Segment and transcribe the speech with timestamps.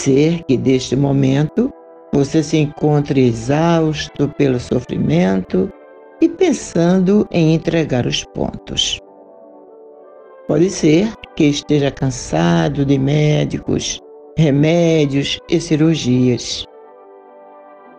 [0.00, 1.70] Ser que deste momento
[2.12, 5.70] você se encontre exausto pelo sofrimento
[6.22, 8.98] e pensando em entregar os pontos.
[10.48, 14.00] Pode ser que esteja cansado de médicos,
[14.36, 16.64] remédios e cirurgias.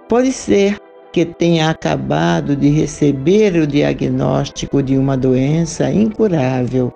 [0.09, 0.78] Pode ser
[1.13, 6.91] que tenha acabado de receber o diagnóstico de uma doença incurável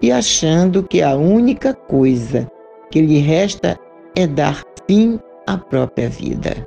[0.00, 2.50] e achando que a única coisa
[2.90, 3.78] que lhe resta
[4.16, 6.66] é dar fim à própria vida.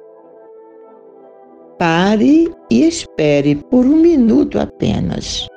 [1.77, 5.47] Pare e espere por um minuto apenas.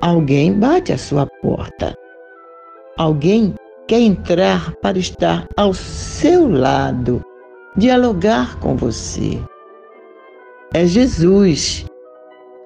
[0.00, 1.94] Alguém bate à sua porta.
[2.96, 3.54] Alguém
[3.86, 7.22] quer entrar para estar ao seu lado,
[7.76, 9.38] dialogar com você.
[10.72, 11.84] É Jesus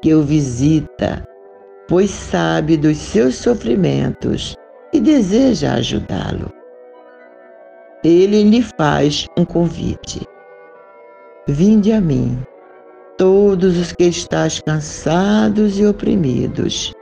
[0.01, 1.27] que o visita,
[1.89, 4.55] pois sabe dos seus sofrimentos
[4.93, 6.54] e deseja ajudá-lo
[8.05, 10.21] ele lhe faz um convite.
[11.49, 12.39] Vinde a mim,
[13.17, 16.93] todos os que estáis cansados e oprimidos,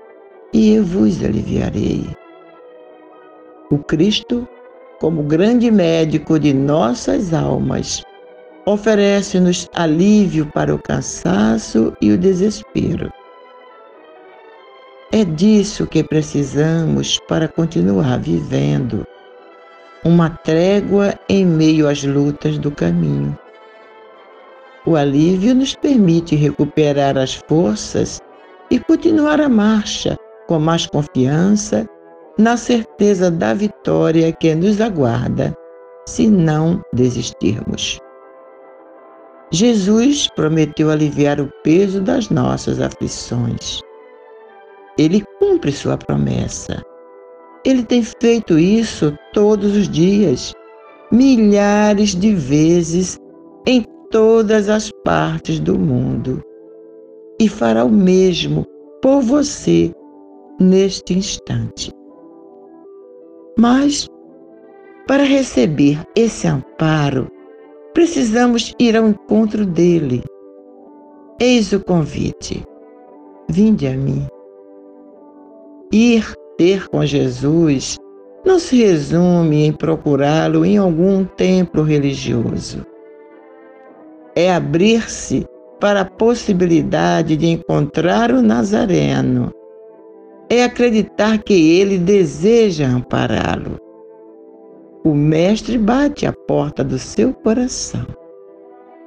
[0.53, 2.07] e eu vos aliviarei.
[3.71, 4.47] O Cristo,
[5.01, 8.05] como grande médico de nossas almas,
[8.65, 13.13] oferece-nos alívio para o cansaço e o desespero.
[15.11, 19.07] É disso que precisamos para continuar vivendo
[20.05, 23.37] uma trégua em meio às lutas do caminho.
[24.85, 28.21] O alívio nos permite recuperar as forças
[28.71, 30.17] e continuar a marcha
[30.49, 31.87] com mais confiança,
[32.39, 35.55] na certeza da vitória que nos aguarda,
[36.07, 38.01] se não desistirmos.
[39.53, 43.81] Jesus prometeu aliviar o peso das nossas aflições.
[44.99, 46.83] Ele cumpre sua promessa.
[47.65, 50.53] Ele tem feito isso todos os dias,
[51.13, 53.19] milhares de vezes
[53.67, 56.43] em todas as partes do mundo.
[57.39, 58.67] E fará o mesmo
[59.01, 59.93] por você
[60.61, 61.93] neste instante.
[63.57, 64.09] Mas,
[65.07, 67.29] para receber esse amparo,
[67.95, 70.23] precisamos ir ao encontro dele.
[71.41, 72.65] Eis o convite.
[73.49, 74.27] Vinde a mim.
[75.93, 77.97] Ir ter com Jesus
[78.45, 82.87] não se resume em procurá-lo em algum templo religioso.
[84.37, 85.45] É abrir-se
[85.81, 89.53] para a possibilidade de encontrar o Nazareno.
[90.49, 93.77] É acreditar que ele deseja ampará-lo.
[95.05, 98.07] O Mestre bate à porta do seu coração.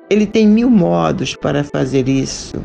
[0.10, 2.58] Ele tem mil modos para fazer isso.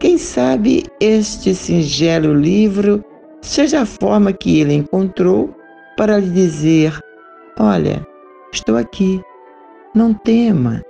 [0.00, 3.04] Quem sabe este singelo livro
[3.46, 5.54] seja a forma que ele encontrou
[5.96, 6.98] para lhe dizer:
[7.58, 8.06] Olha,
[8.52, 9.22] estou aqui.
[9.94, 10.82] Não tema,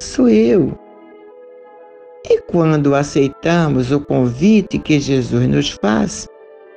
[0.00, 0.78] sou eu.
[2.28, 6.28] E quando aceitamos o convite que Jesus nos faz,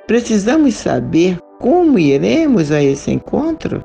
[0.06, 3.84] precisamos saber como iremos a esse encontro.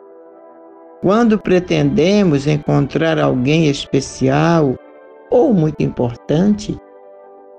[1.01, 4.75] Quando pretendemos encontrar alguém especial
[5.29, 6.75] ou muito importante,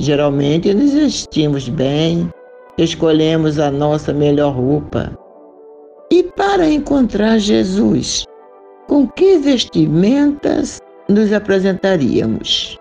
[0.00, 2.28] geralmente nos vestimos bem,
[2.78, 5.16] escolhemos a nossa melhor roupa.
[6.10, 8.24] E para encontrar Jesus,
[8.86, 12.78] com que vestimentas nos apresentaríamos?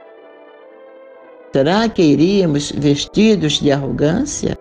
[1.53, 4.57] Será que iríamos vestidos de arrogância?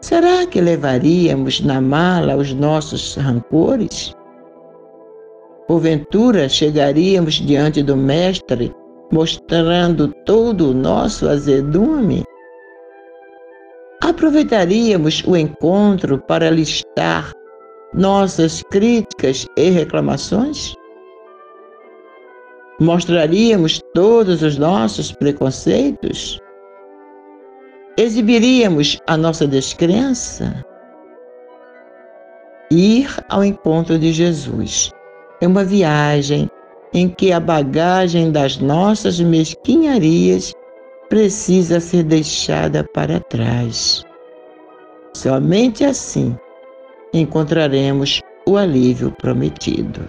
[0.00, 4.14] Será que levaríamos na mala os nossos rancores?
[5.68, 8.74] Porventura chegaríamos diante do Mestre
[9.12, 12.24] mostrando todo o nosso azedume?
[14.02, 17.32] Aproveitaríamos o encontro para listar
[17.92, 20.74] nossas críticas e reclamações?
[22.80, 26.40] Mostraríamos todos os nossos preconceitos?
[27.98, 30.64] Exibiríamos a nossa descrença?
[32.70, 34.90] Ir ao encontro de Jesus
[35.42, 36.48] é uma viagem
[36.94, 40.54] em que a bagagem das nossas mesquinharias
[41.10, 44.02] precisa ser deixada para trás.
[45.12, 46.38] Somente assim
[47.12, 50.08] encontraremos o alívio prometido.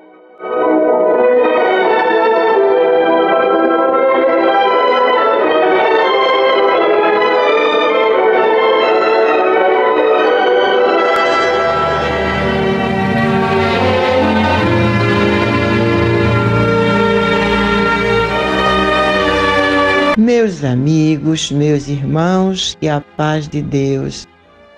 [20.41, 24.27] Meus amigos, meus irmãos, que a paz de Deus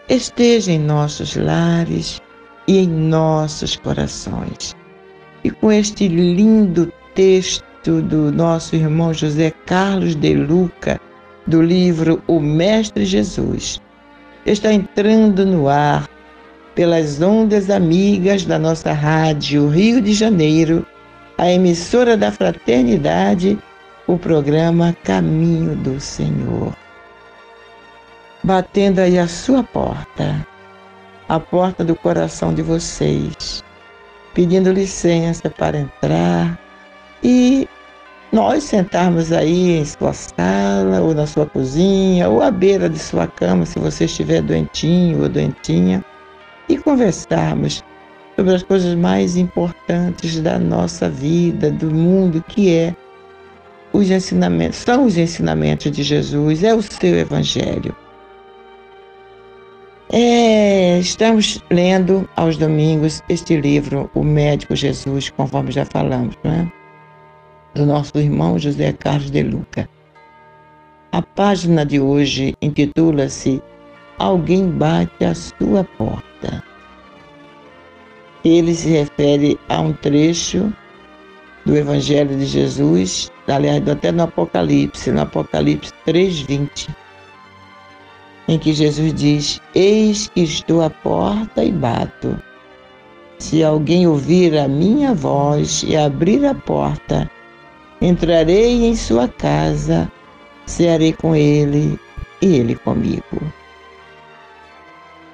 [0.10, 2.22] esteja em nossos lares
[2.68, 4.76] e em nossos corações.
[5.42, 11.00] E com este lindo texto do nosso irmão José Carlos de Luca,
[11.48, 13.82] do livro O Mestre Jesus,
[14.46, 16.10] está entrando no ar
[16.76, 20.86] pelas ondas amigas da nossa rádio Rio de Janeiro,
[21.38, 23.58] a emissora da Fraternidade
[24.06, 26.76] o programa Caminho do Senhor.
[28.44, 30.46] Batendo aí a sua porta,
[31.30, 33.64] a porta do coração de vocês,
[34.34, 36.60] pedindo licença para entrar
[37.24, 37.68] e
[38.34, 43.28] nós sentarmos aí em sua sala ou na sua cozinha ou à beira de sua
[43.28, 46.04] cama, se você estiver doentinho ou doentinha,
[46.68, 47.82] e conversarmos
[48.36, 52.96] sobre as coisas mais importantes da nossa vida, do mundo, que é
[53.94, 57.96] os ensinamentos, são os ensinamentos de Jesus, é o seu evangelho.
[60.12, 66.72] É, estamos lendo aos domingos este livro, O Médico Jesus, conforme já falamos, né?
[67.74, 69.90] do nosso irmão José Carlos de Luca.
[71.12, 73.62] A página de hoje intitula-se
[74.20, 76.64] Alguém bate à sua porta.
[78.46, 80.72] Ele se refere a um trecho
[81.66, 86.90] do Evangelho de Jesus, aliás, até no Apocalipse, no Apocalipse 3,20,
[88.48, 92.38] em que Jesus diz: Eis que estou à porta e bato.
[93.40, 97.30] Se alguém ouvir a minha voz e abrir a porta,
[98.02, 100.10] entrarei em sua casa,
[100.66, 102.00] cearei com ele
[102.42, 103.42] e ele comigo.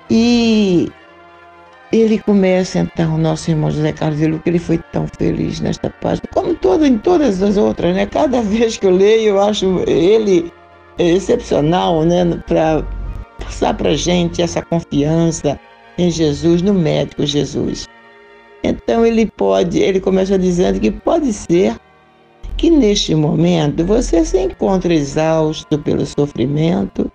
[0.09, 0.91] E
[1.91, 5.89] ele começa então, o nosso irmão José Carlos de Luca, ele foi tão feliz nesta
[5.89, 8.05] página, como todo, em todas as outras, né?
[8.05, 10.51] Cada vez que eu leio, eu acho ele
[10.99, 12.25] excepcional, né?
[12.45, 12.85] Para
[13.39, 15.59] passar para gente essa confiança
[15.97, 17.87] em Jesus, no médico Jesus.
[18.63, 21.75] Então ele pode, ele começa dizendo que pode ser
[22.55, 27.09] que neste momento você se encontre exausto pelo sofrimento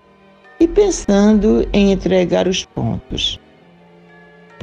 [0.58, 3.38] e pensando em entregar os pontos.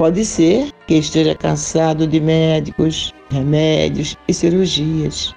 [0.02, 5.32] Pode ser que esteja cansado de médicos, remédios e cirurgias.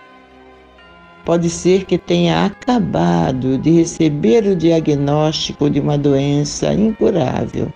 [1.23, 7.71] Pode ser que tenha acabado de receber o diagnóstico de uma doença incurável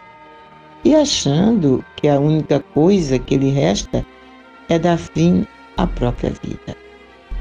[0.84, 4.04] e achando que a única coisa que lhe resta
[4.68, 5.46] é dar fim
[5.78, 6.76] à própria vida.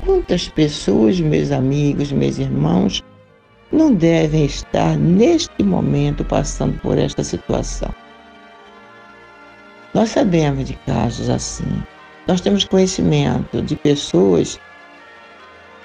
[0.04, 3.02] Quantas pessoas, meus amigos, meus irmãos,
[3.72, 7.88] não devem estar neste momento passando por esta situação?
[9.98, 11.82] Nós sabemos de casos assim.
[12.28, 14.56] Nós temos conhecimento de pessoas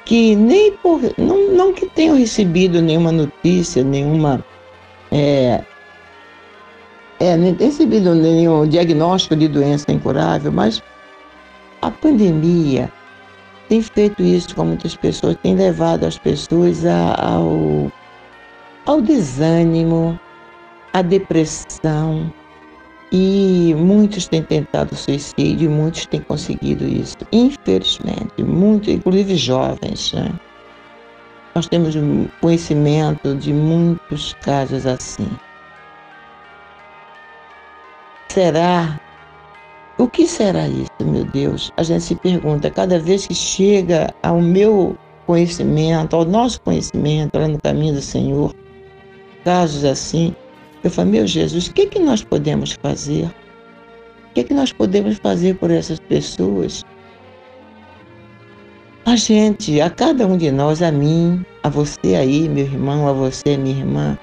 [0.06, 4.46] que nem por, não, não que tenham recebido nenhuma notícia, nenhuma
[5.12, 5.64] é,
[7.20, 10.80] é, nem recebido nenhum diagnóstico de doença incurável, mas
[11.82, 12.92] a pandemia
[13.68, 17.92] tem feito isso com muitas pessoas, tem levado as pessoas ao,
[18.86, 20.20] ao desânimo,
[20.94, 22.32] à depressão.
[23.16, 27.16] E muitos têm tentado suicídio, muitos têm conseguido isso.
[27.32, 30.12] Infelizmente, muitos, inclusive jovens.
[30.14, 30.32] Né?
[31.54, 31.96] Nós temos
[32.42, 35.30] conhecimento de muitos casos assim.
[38.30, 39.00] Será
[40.00, 41.72] o que será isso, meu Deus?
[41.78, 47.48] A gente se pergunta, cada vez que chega ao meu conhecimento, ao nosso conhecimento, lá
[47.48, 48.54] no caminho do Senhor,
[49.46, 50.36] casos assim,
[50.84, 53.26] eu falo, meu Jesus, o que, é que nós podemos fazer?
[53.26, 56.84] O que, é que nós podemos fazer por essas pessoas?
[59.06, 63.14] A gente, a cada um de nós, a mim, a você aí, meu irmão, a
[63.14, 64.18] você, minha irmã,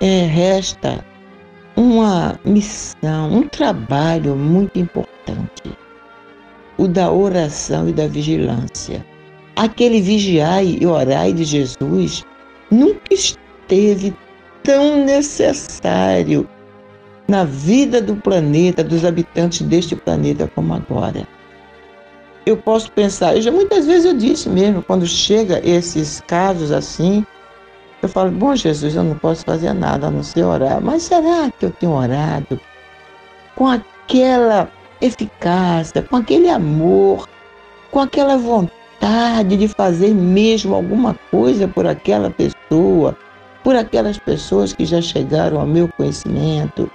[0.00, 1.04] é, resta
[1.76, 5.72] uma missão, um trabalho muito importante,
[6.76, 9.04] o da oração e da vigilância.
[9.56, 12.24] Aquele vigiai e orai de Jesus
[12.70, 14.14] nunca esteve
[14.68, 16.46] tão necessário
[17.26, 21.26] na vida do planeta, dos habitantes deste planeta como agora.
[22.44, 27.24] Eu posso pensar, eu já muitas vezes eu disse mesmo, quando chega esses casos assim,
[28.02, 30.82] eu falo, bom Jesus, eu não posso fazer nada a não ser orar.
[30.82, 32.60] Mas será que eu tenho orado
[33.56, 34.70] com aquela
[35.00, 37.26] eficácia, com aquele amor,
[37.90, 43.16] com aquela vontade de fazer mesmo alguma coisa por aquela pessoa,
[43.62, 46.90] por aquelas pessoas que já chegaram ao meu conhecimento,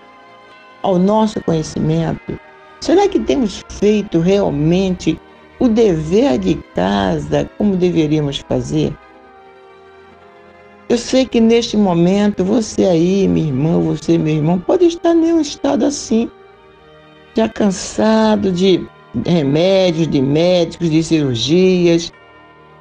[0.82, 2.40] ao nosso conhecimento?
[2.82, 5.20] Será que temos feito realmente
[5.60, 8.94] o dever de casa como deveríamos fazer?
[10.90, 15.34] Eu sei que neste momento você aí, minha irmã, você, meu irmão, pode estar em
[15.34, 16.30] um estado assim,
[17.36, 18.86] já cansado de
[19.26, 22.12] remédios, de médicos, de cirurgias,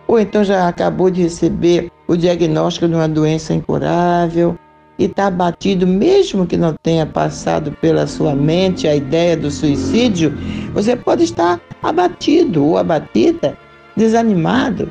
[0.09, 4.59] ou então já acabou de receber o diagnóstico de uma doença incurável
[4.99, 10.33] e está abatido, mesmo que não tenha passado pela sua mente a ideia do suicídio,
[10.73, 13.57] você pode estar abatido ou abatida,
[13.97, 14.91] desanimado.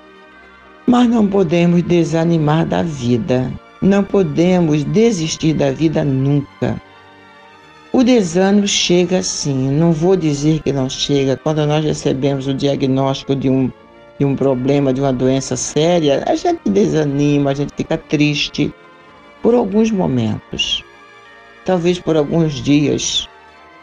[0.87, 3.51] Mas não podemos desanimar da vida,
[3.81, 6.81] não podemos desistir da vida nunca.
[7.93, 11.35] O desânimo chega sim, não vou dizer que não chega.
[11.35, 13.69] Quando nós recebemos o diagnóstico de um,
[14.19, 18.73] de um problema, de uma doença séria, a gente desanima, a gente fica triste
[19.41, 20.83] por alguns momentos,
[21.65, 23.27] talvez por alguns dias,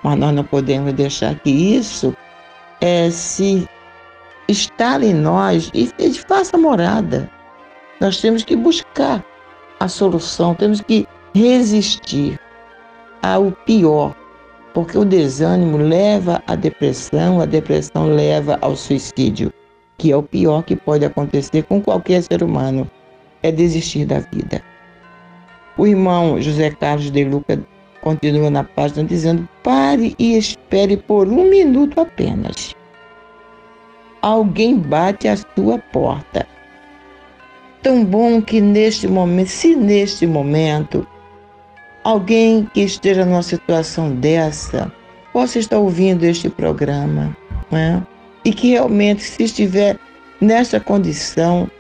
[0.03, 2.15] mas nós não podemos deixar que isso
[2.81, 3.69] é, se
[4.49, 7.29] estar em nós e, e faça morada.
[8.01, 9.25] Nós temos que buscar
[9.81, 12.39] a solução, temos que resistir
[13.23, 14.15] ao pior,
[14.73, 19.53] porque o desânimo leva à depressão, a depressão leva ao suicídio,
[19.99, 22.91] que é o pior que pode acontecer com qualquer ser humano,
[23.43, 24.63] é desistir da vida.
[25.77, 27.61] O irmão José Carlos de Luca
[28.01, 32.75] continua na página dizendo: pare e espere por um minuto apenas
[34.23, 36.47] alguém bate à sua porta.
[37.83, 41.07] Tão bom que neste momento, se neste momento,
[42.05, 44.93] alguém que esteja numa situação dessa
[45.33, 47.37] possa estar ouvindo este programa,
[47.71, 48.03] né?
[48.49, 49.99] E que realmente, se estiver
[50.41, 51.71] nessa condição,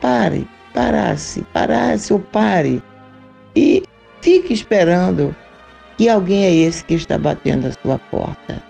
[0.00, 2.82] pare, parasse, parasse ou pare
[3.54, 3.82] e
[4.22, 5.36] fique esperando
[5.98, 8.62] que alguém é esse que está batendo a sua porta.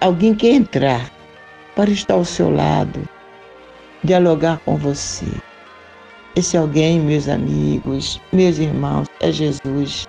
[0.00, 1.10] Alguém quer entrar
[1.76, 3.06] para estar ao seu lado,
[4.02, 5.26] dialogar com você.
[6.34, 10.08] Esse alguém, meus amigos, meus irmãos, é Jesus,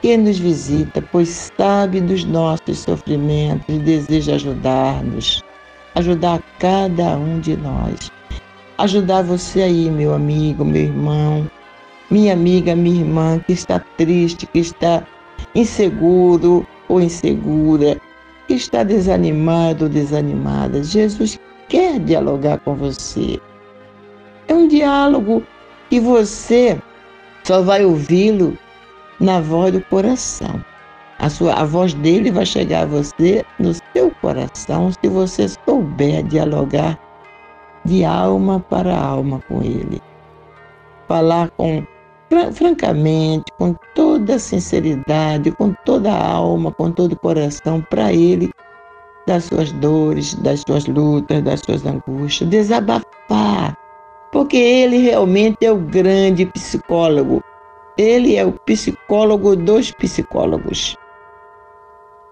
[0.00, 5.42] que nos visita, pois sabe dos nossos sofrimentos e deseja ajudar-nos,
[5.94, 8.10] ajudar cada um de nós.
[8.78, 11.50] Ajudar você aí, meu amigo, meu irmão,
[12.10, 15.02] minha amiga, minha irmã, que está triste, que está
[15.54, 18.00] inseguro ou insegura,
[18.46, 21.38] que está desanimado ou desanimada, Jesus
[21.68, 23.40] quer dialogar com você.
[24.46, 25.42] É um diálogo
[25.90, 26.80] que você
[27.44, 28.56] só vai ouvi-lo
[29.20, 30.64] na voz do coração.
[31.18, 36.22] A, sua, a voz dele vai chegar a você no seu coração se você souber
[36.24, 36.98] dialogar
[37.84, 40.00] de alma para alma com ele.
[41.08, 41.84] Falar com
[42.52, 48.50] francamente, com toda sinceridade, com toda a alma, com todo o coração para Ele,
[49.26, 53.76] das suas dores, das suas lutas, das suas angústias, desabafar,
[54.32, 57.42] porque Ele realmente é o grande psicólogo.
[57.98, 60.96] Ele é o psicólogo dos psicólogos.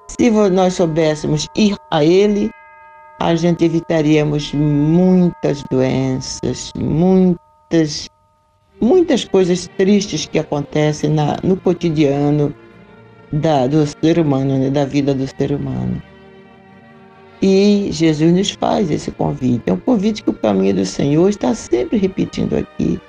[0.07, 2.49] Se nós soubéssemos ir a Ele,
[3.19, 8.09] a gente evitaríamos muitas doenças, muitas,
[8.81, 12.55] muitas coisas tristes que acontecem na, no cotidiano
[13.33, 16.01] da, do ser humano, né, da vida do ser humano.
[17.43, 19.65] E Jesus nos faz esse convite.
[19.67, 23.01] É um convite que o caminho do Senhor está sempre repetindo aqui.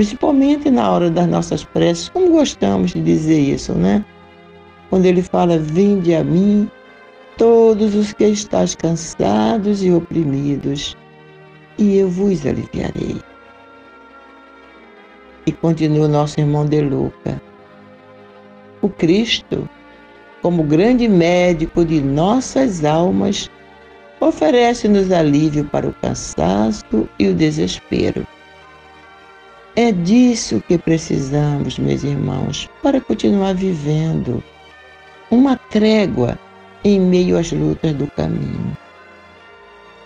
[0.00, 4.02] Principalmente na hora das nossas preces, como gostamos de dizer isso, né?
[4.88, 6.70] Quando ele fala: Vinde a mim,
[7.36, 10.96] todos os que estáis cansados e oprimidos,
[11.76, 13.20] e eu vos aliviarei.
[15.44, 17.38] E continua o nosso irmão De Luca.
[18.80, 19.68] O Cristo
[20.40, 23.50] como grande médico de nossas almas,
[24.18, 28.26] oferece-nos alívio para o cansaço e o desespero.
[29.82, 34.44] É disso que precisamos, meus irmãos, para continuar vivendo
[35.30, 36.38] uma trégua
[36.84, 38.76] em meio às lutas do caminho.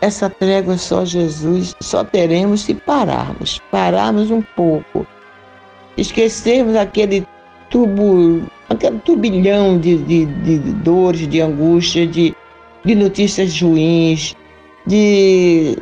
[0.00, 5.04] Essa trégua só Jesus, só teremos se pararmos, pararmos um pouco,
[5.96, 7.26] esquecermos aquele
[7.68, 12.32] tubo, aquele turbilhão de, de, de dores, de angústia, de,
[12.84, 14.36] de notícias ruins,
[14.86, 15.76] de,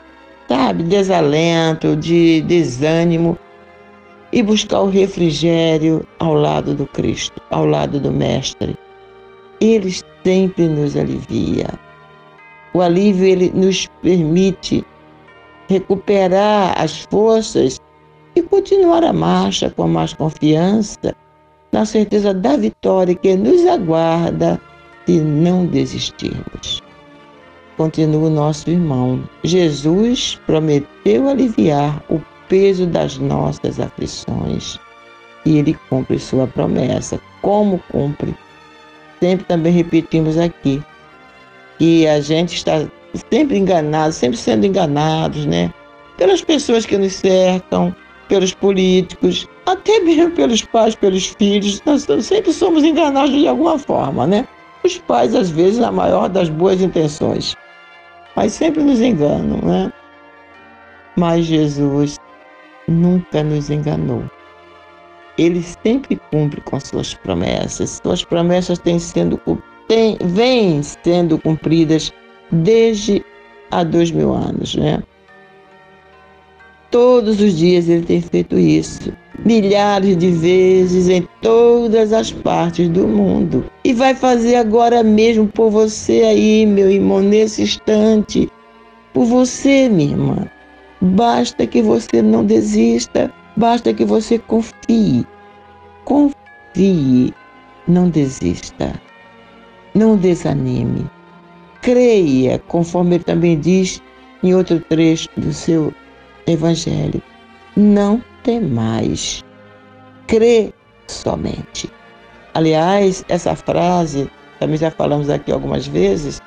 [0.49, 3.37] sabe, desalento, de desânimo
[4.33, 8.77] e buscar o refrigério ao lado do Cristo, ao lado do Mestre.
[9.61, 9.93] Ele
[10.25, 11.69] sempre nos alivia.
[12.75, 14.85] O alívio ele nos permite
[15.69, 17.81] recuperar as forças
[18.35, 21.15] e continuar a marcha com mais confiança
[21.71, 24.61] na certeza da vitória que nos aguarda
[25.07, 26.83] se não desistirmos.
[27.77, 29.23] Continua o nosso irmão.
[29.43, 32.21] Jesus prometeu aliviar o
[32.53, 34.79] peso das nossas aflições
[35.47, 37.19] e ele cumpre sua promessa.
[37.41, 38.37] Como cumpre?
[39.21, 40.83] Sempre também repetimos aqui
[41.79, 42.87] que a gente está
[43.31, 45.73] sempre enganado, sempre sendo enganados, né?
[46.19, 47.97] Pelas pessoas que nos cercam,
[48.29, 51.83] pelos políticos, até mesmo pelos pais, pelos filhos.
[51.87, 54.47] Nós sempre somos enganados de alguma forma, né?
[54.85, 57.57] Os pais, às vezes, na maior das boas intenções,
[58.37, 59.91] mas sempre nos enganam, né?
[61.17, 62.19] Mas Jesus
[62.89, 64.25] nunca nos enganou.
[65.39, 68.01] Ele sempre cumpre com suas promessas.
[68.03, 69.41] Suas promessas têm sendo,
[69.89, 72.13] têm, vêm sendo cumpridas
[72.51, 73.25] desde
[73.71, 75.03] há dois mil anos, né?
[76.91, 79.15] Todos os dias ele tem feito isso,
[79.47, 83.65] milhares de vezes em todas as partes do mundo.
[83.83, 88.47] E vai fazer agora mesmo por você aí, meu irmão, nesse instante.
[89.15, 90.47] Por você, minha irmã.
[91.03, 95.27] Basta que você não desista, basta que você confie.
[96.05, 97.35] Confie,
[97.89, 98.95] não desista.
[99.95, 101.05] Não desanime.
[101.81, 104.01] Creia, conforme ele também diz
[104.45, 105.93] em outro trecho do seu
[106.47, 107.21] Evangelho.
[107.77, 109.43] Não temais,
[110.29, 110.73] crê
[111.09, 111.91] somente.
[112.55, 116.41] Aliás, essa frase, também já falamos aqui algumas vezes,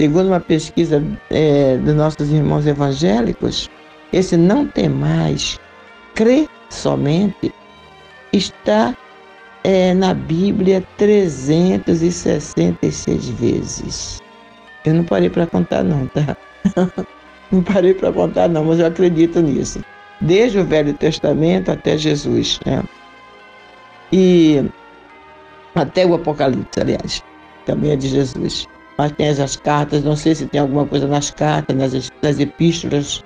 [0.00, 3.68] segundo uma pesquisa é, dos nossos irmãos evangélicos,
[4.14, 5.60] esse não temais,
[6.14, 7.52] crê somente,
[8.32, 8.96] está
[9.62, 14.22] é, na Bíblia 366 vezes.
[14.86, 16.34] Eu não parei para contar não, tá?
[17.52, 19.84] Não parei para contar, não, mas eu acredito nisso.
[20.20, 22.80] Desde o Velho Testamento até Jesus, né?
[24.12, 24.64] E
[25.74, 27.24] até o Apocalipse, aliás,
[27.66, 28.68] também é de Jesus.
[29.00, 33.24] Mas tem as cartas, não sei se tem alguma coisa nas cartas, nas, nas epístolas,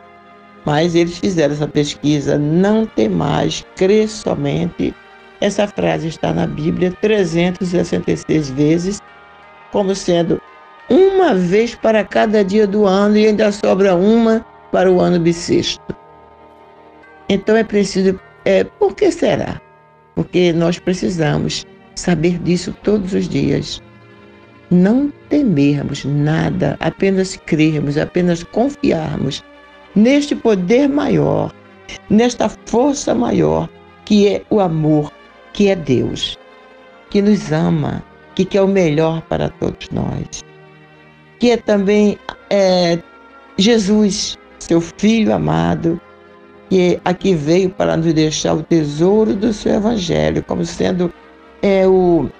[0.64, 2.38] mas eles fizeram essa pesquisa.
[2.38, 4.94] Não tem mais, crê somente.
[5.40, 9.02] Essa frase está na Bíblia 366 vezes,
[9.72, 10.40] como sendo
[10.88, 15.82] uma vez para cada dia do ano e ainda sobra uma para o ano bissexto.
[17.28, 18.20] Então é preciso.
[18.44, 19.60] É, por que será?
[20.14, 23.82] Porque nós precisamos saber disso todos os dias.
[24.74, 29.42] Não temermos nada, apenas crermos, apenas confiarmos
[29.94, 31.52] neste poder maior,
[32.10, 33.68] nesta força maior
[34.04, 35.12] que é o amor,
[35.52, 36.38] que é Deus,
[37.08, 38.02] que nos ama,
[38.34, 40.44] que quer o melhor para todos nós
[41.44, 42.98] que é também é,
[43.58, 46.00] Jesus, seu Filho amado,
[46.70, 51.12] que aqui veio para nos deixar o tesouro do seu Evangelho, como sendo
[51.60, 52.30] é, o,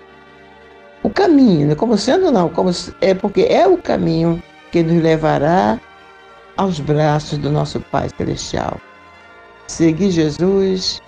[1.04, 1.74] o caminho, né?
[1.74, 5.78] como sendo não, como, é porque é o caminho que nos levará
[6.56, 8.80] aos braços do nosso Pai Celestial.
[9.68, 11.02] Seguir Jesus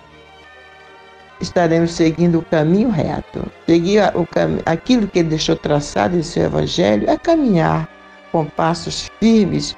[1.41, 3.43] estaremos seguindo o caminho reto.
[3.65, 4.59] Seguir o cam...
[4.67, 7.89] aquilo que ele deixou traçado em seu Evangelho é caminhar
[8.31, 9.75] com passos firmes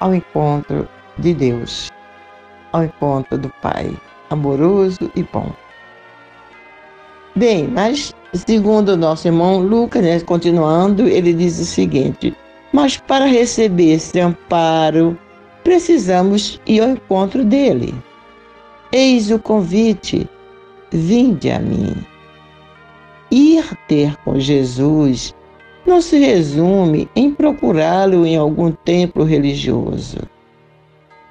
[0.00, 1.90] ao encontro de Deus,
[2.72, 3.94] ao encontro do Pai,
[4.30, 5.52] amoroso e bom.
[7.36, 12.34] Bem, mas segundo o nosso irmão Lucas, né, continuando, ele diz o seguinte:
[12.72, 15.18] Mas para receber esse amparo,
[15.62, 17.94] precisamos ir ao encontro dele.
[18.92, 20.28] Eis o convite
[20.92, 21.94] Vinde a mim.
[23.30, 25.32] Ir ter com Jesus
[25.86, 30.18] não se resume em procurá-lo em algum templo religioso.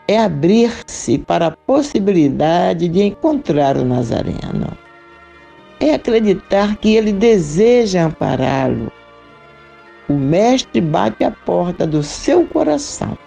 [0.08, 4.78] É abrir-se para a possibilidade de encontrar o Nazareno.
[5.80, 8.92] É acreditar que ele deseja ampará-lo.
[10.08, 13.18] O Mestre bate a porta do seu coração.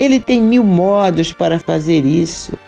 [0.00, 2.58] Ele tem mil modos para fazer isso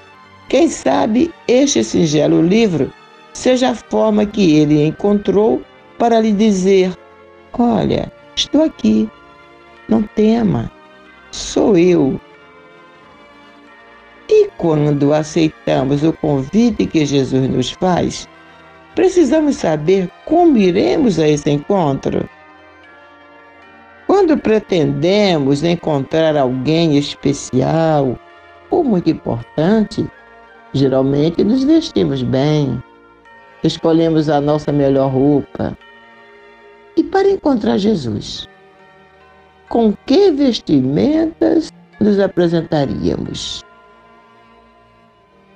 [0.48, 2.92] quem sabe este singelo livro
[3.32, 5.62] seja a forma que ele encontrou
[5.98, 6.96] para lhe dizer:
[7.52, 9.08] Olha, estou aqui,
[9.88, 10.70] não tema,
[11.30, 12.20] sou eu.
[14.28, 18.28] E quando aceitamos o convite que Jesus nos faz,
[18.94, 22.28] precisamos saber como iremos a esse encontro.
[24.06, 28.18] Quando pretendemos encontrar alguém especial
[28.70, 30.06] ou muito importante,
[30.74, 32.82] Geralmente nos vestimos bem,
[33.62, 35.78] escolhemos a nossa melhor roupa.
[36.96, 38.48] E para encontrar Jesus,
[39.68, 43.62] com que vestimentas nos apresentaríamos?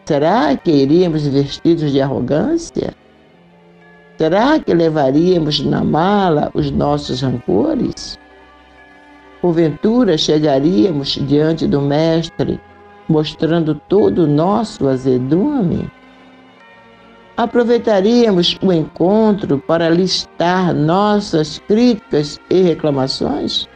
[0.04, 2.94] Será que iríamos vestidos de arrogância?
[4.18, 8.18] Será que levaríamos na mala os nossos rancores?
[9.40, 12.60] Porventura chegaríamos diante do Mestre
[13.08, 15.88] mostrando todo o nosso azedume?
[17.36, 23.68] Aproveitaríamos o encontro para listar nossas críticas e reclamações?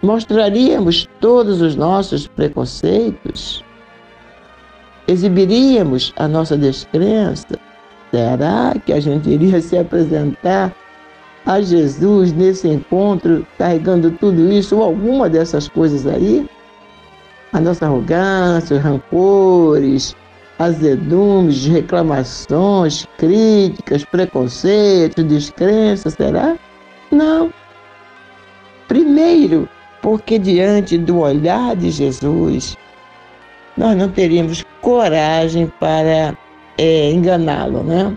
[0.00, 3.64] Mostraríamos todos os nossos preconceitos?
[5.08, 7.58] Exibiríamos a nossa descrença?
[8.14, 10.72] Será que a gente iria se apresentar
[11.44, 16.48] a Jesus nesse encontro carregando tudo isso ou alguma dessas coisas aí?
[17.54, 20.16] a nossa arrogância, os rancores,
[20.58, 26.56] azedumes, reclamações, críticas, preconceitos, descrenças, será?
[27.12, 27.52] Não.
[28.88, 29.68] Primeiro,
[30.02, 32.76] porque diante do olhar de Jesus,
[33.76, 36.36] nós não teríamos coragem para
[36.78, 38.16] é, enganá-lo, né?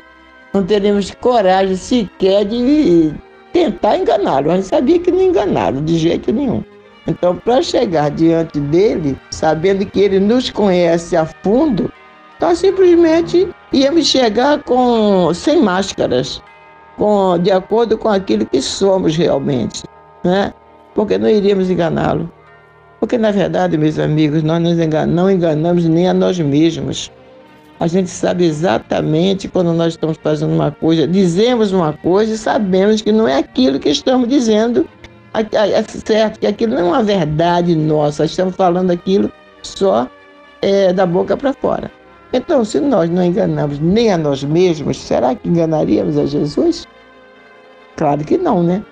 [0.53, 3.13] Não teríamos coragem sequer de
[3.53, 4.51] tentar enganá-lo.
[4.51, 6.63] A gente sabia que não enganaram de jeito nenhum.
[7.07, 11.91] Então, para chegar diante dele, sabendo que ele nos conhece a fundo,
[12.39, 16.41] nós simplesmente íamos chegar com sem máscaras,
[16.97, 19.83] com de acordo com aquilo que somos realmente,
[20.23, 20.53] né?
[20.93, 22.29] Porque não iríamos enganá-lo.
[22.99, 24.61] Porque na verdade, meus amigos, nós
[25.07, 27.11] não enganamos nem a nós mesmos.
[27.79, 33.01] A gente sabe exatamente quando nós estamos fazendo uma coisa, dizemos uma coisa e sabemos
[33.01, 34.87] que não é aquilo que estamos dizendo
[35.51, 40.09] é certo que aquilo não é uma verdade nossa, estamos falando aquilo só
[40.61, 41.91] é, da boca para fora.
[42.33, 46.87] Então, se nós não enganamos nem a nós mesmos, será que enganaríamos a Jesus?
[47.95, 48.83] Claro que não, né?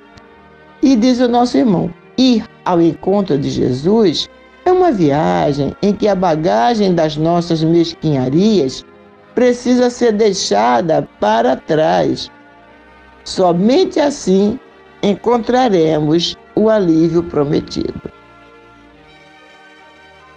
[0.81, 4.29] E diz o nosso irmão: ir ao encontro de Jesus
[4.65, 8.83] é uma viagem em que a bagagem das nossas mesquinharias
[9.35, 12.31] precisa ser deixada para trás.
[13.23, 14.59] Somente assim
[15.03, 18.01] encontraremos o alívio prometido.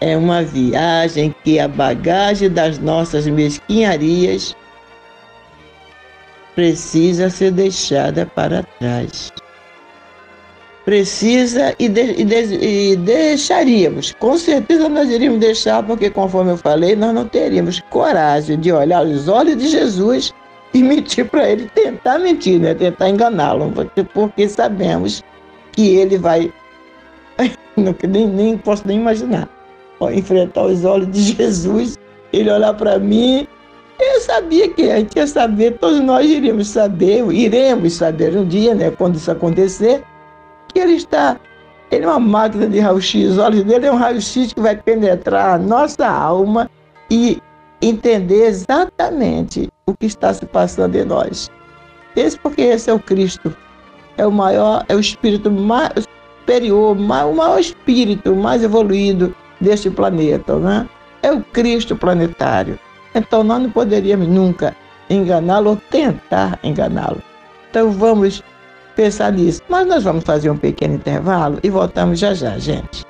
[0.01, 4.55] É uma viagem que a bagagem das nossas mesquinharias
[6.55, 9.33] precisa ser deixada para trás.
[10.89, 16.57] Precisa e, de, e, de, e, deixaríamos, com certeza nós iríamos deixar, porque conforme eu
[16.57, 20.33] falei, nós não teríamos coragem de olhar os olhos de Jesus
[20.73, 22.73] e mentir para ele, tentar mentir, né?
[22.73, 23.71] tentar enganá-lo,
[24.15, 25.23] porque sabemos
[25.73, 26.51] que ele vai.
[27.77, 29.47] nem, nem posso nem imaginar.
[30.11, 31.99] enfrentar os olhos de Jesus,
[32.33, 33.47] ele olhar para mim.
[34.01, 38.75] Eu sabia que a gente ia saber, todos nós iríamos saber, iremos saber um dia,
[38.75, 40.03] né, quando isso acontecer,
[40.69, 41.37] que ele está.
[41.91, 45.55] Ele é uma máquina de raio-x, os olhos dele é um raio-x que vai penetrar
[45.55, 46.71] a nossa alma
[47.11, 47.41] e
[47.81, 51.51] entender exatamente o que está se passando em nós.
[52.15, 53.57] Esse porque esse é o Cristo,
[54.17, 56.07] é o maior, é o espírito mais
[56.41, 60.89] superior, mais, o maior espírito mais evoluído deste planeta, né?
[61.23, 62.79] É o Cristo planetário.
[63.15, 64.77] Então nós não poderíamos nunca
[65.09, 67.23] enganá-lo ou tentar enganá-lo.
[67.71, 68.43] Então vamos
[68.99, 69.63] pensar nisso.
[69.69, 73.07] Mas nós vamos fazer um pequeno intervalo e voltamos já já, gente.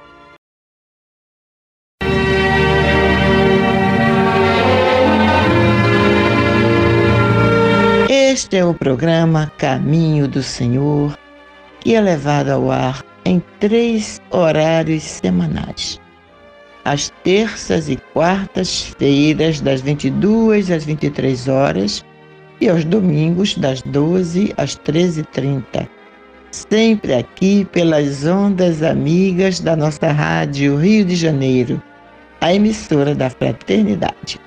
[8.10, 11.18] Este é o programa Caminho do Senhor,
[11.80, 15.98] que é levado ao ar em três horários semanais.
[16.84, 22.04] Às terças e quartas-feiras, das 22 às 23 horas,
[22.60, 25.88] e aos domingos, das 12 às 13h30.
[26.50, 31.82] Sempre aqui pelas ondas amigas da nossa Rádio Rio de Janeiro,
[32.40, 34.40] a emissora da Fraternidade.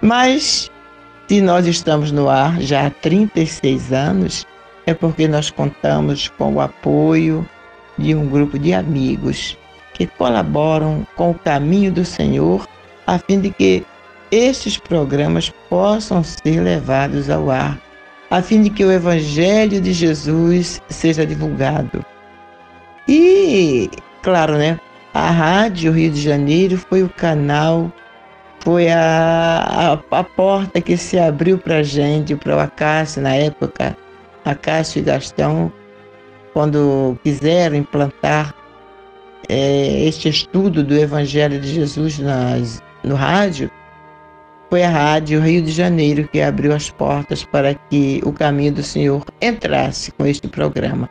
[0.00, 0.70] Mas
[1.26, 4.46] se nós estamos no ar já há 36 anos,
[4.86, 7.48] é porque nós contamos com o apoio
[7.96, 9.56] de um grupo de amigos
[9.94, 12.68] que colaboram com o caminho do Senhor,
[13.06, 13.86] a fim de que
[14.34, 17.78] estes programas possam ser levados ao ar,
[18.30, 22.04] a fim de que o Evangelho de Jesus seja divulgado.
[23.08, 23.90] E,
[24.22, 24.78] claro, né?
[25.12, 27.92] A Rádio Rio de Janeiro foi o canal
[28.64, 33.34] foi a, a, a porta que se abriu para a gente, para o Acácio, na
[33.34, 33.94] época,
[34.42, 35.70] Acácio e Gastão,
[36.54, 38.54] quando quiseram implantar
[39.50, 43.70] é, este estudo do Evangelho de Jesus nas, no rádio,
[44.74, 48.82] foi a Rádio Rio de Janeiro que abriu as portas para que o caminho do
[48.82, 51.08] Senhor entrasse com este programa.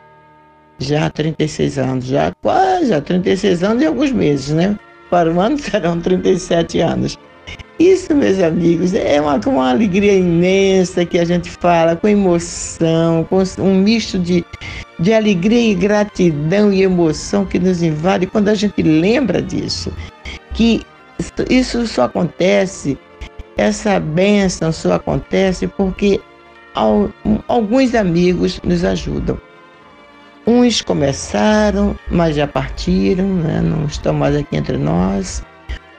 [0.78, 4.78] Já há 36 anos, já quase, já 36 anos e alguns meses, né?
[5.08, 7.18] Para o ano serão 37 anos.
[7.78, 13.42] Isso, meus amigos, é uma, uma alegria imensa que a gente fala com emoção, com
[13.62, 14.44] um misto de,
[14.98, 19.90] de alegria e gratidão e emoção que nos invade quando a gente lembra disso.
[20.52, 20.82] Que
[21.48, 22.98] isso só acontece,
[23.56, 26.20] essa bênção só acontece porque
[27.48, 29.38] alguns amigos nos ajudam.
[30.46, 33.60] Uns começaram, mas já partiram, né?
[33.62, 35.42] não estão mais aqui entre nós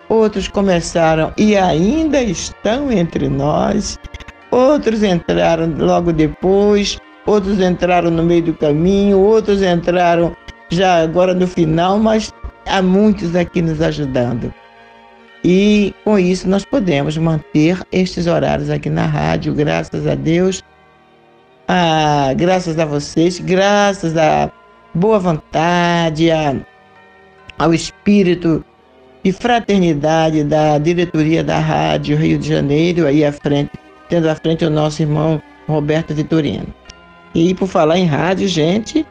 [0.09, 3.99] outros começaram e ainda estão entre nós,
[4.51, 10.35] outros entraram logo depois, outros entraram no meio do caminho, outros entraram
[10.69, 12.33] já agora no final, mas
[12.67, 14.53] há muitos aqui nos ajudando.
[15.47, 20.63] E com isso nós podemos manter estes horários aqui na rádio, graças a Deus,
[21.67, 24.51] a, graças a vocês, graças à
[24.91, 26.55] boa vontade, a,
[27.59, 28.65] ao espírito
[29.23, 33.73] e fraternidade da diretoria da Rádio Rio de Janeiro, aí à frente,
[34.09, 36.73] tendo à frente o nosso irmão Roberto Vitorino.
[37.35, 39.05] E por falar em rádio, gente,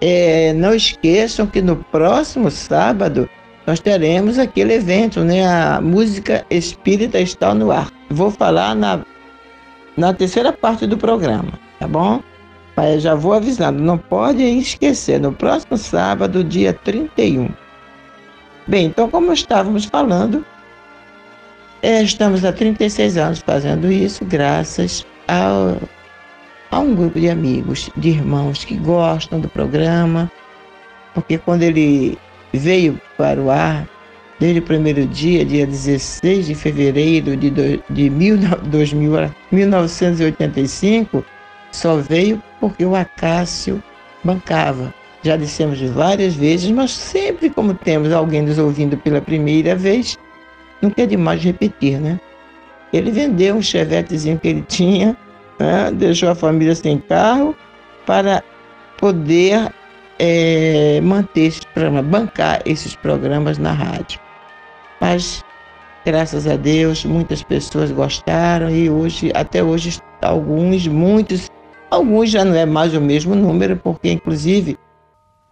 [0.00, 3.30] é, não esqueçam que no próximo sábado
[3.66, 5.46] nós teremos aquele evento, né?
[5.46, 7.90] A música espírita está no ar.
[8.08, 9.00] Vou falar na,
[9.96, 12.22] na terceira parte do programa, tá bom?
[12.76, 17.50] Mas já vou avisando, não pode esquecer, no próximo sábado, dia 31
[18.66, 20.44] Bem, então, como estávamos falando,
[21.82, 25.74] é, estamos há 36 anos fazendo isso, graças a,
[26.70, 30.30] a um grupo de amigos, de irmãos que gostam do programa,
[31.14, 32.16] porque quando ele
[32.52, 33.86] veio para o ar,
[34.38, 41.24] desde o primeiro dia, dia 16 de fevereiro de, do, de mil, 2000, 1985,
[41.70, 43.82] só veio porque o Acácio
[44.24, 44.92] bancava.
[45.22, 50.18] Já dissemos várias vezes, mas sempre como temos alguém nos ouvindo pela primeira vez,
[50.80, 52.18] não quer demais repetir, né?
[52.92, 55.16] Ele vendeu um chevetezinho que ele tinha,
[55.58, 55.90] né?
[55.92, 57.54] deixou a família sem carro
[58.06, 58.42] para
[58.96, 59.72] poder
[60.20, 64.20] é, manter esse programa, bancar esses programas na rádio.
[65.00, 65.42] Mas,
[66.04, 71.50] graças a Deus, muitas pessoas gostaram e hoje, até hoje, alguns, muitos,
[71.90, 74.78] alguns já não é mais o mesmo número, porque inclusive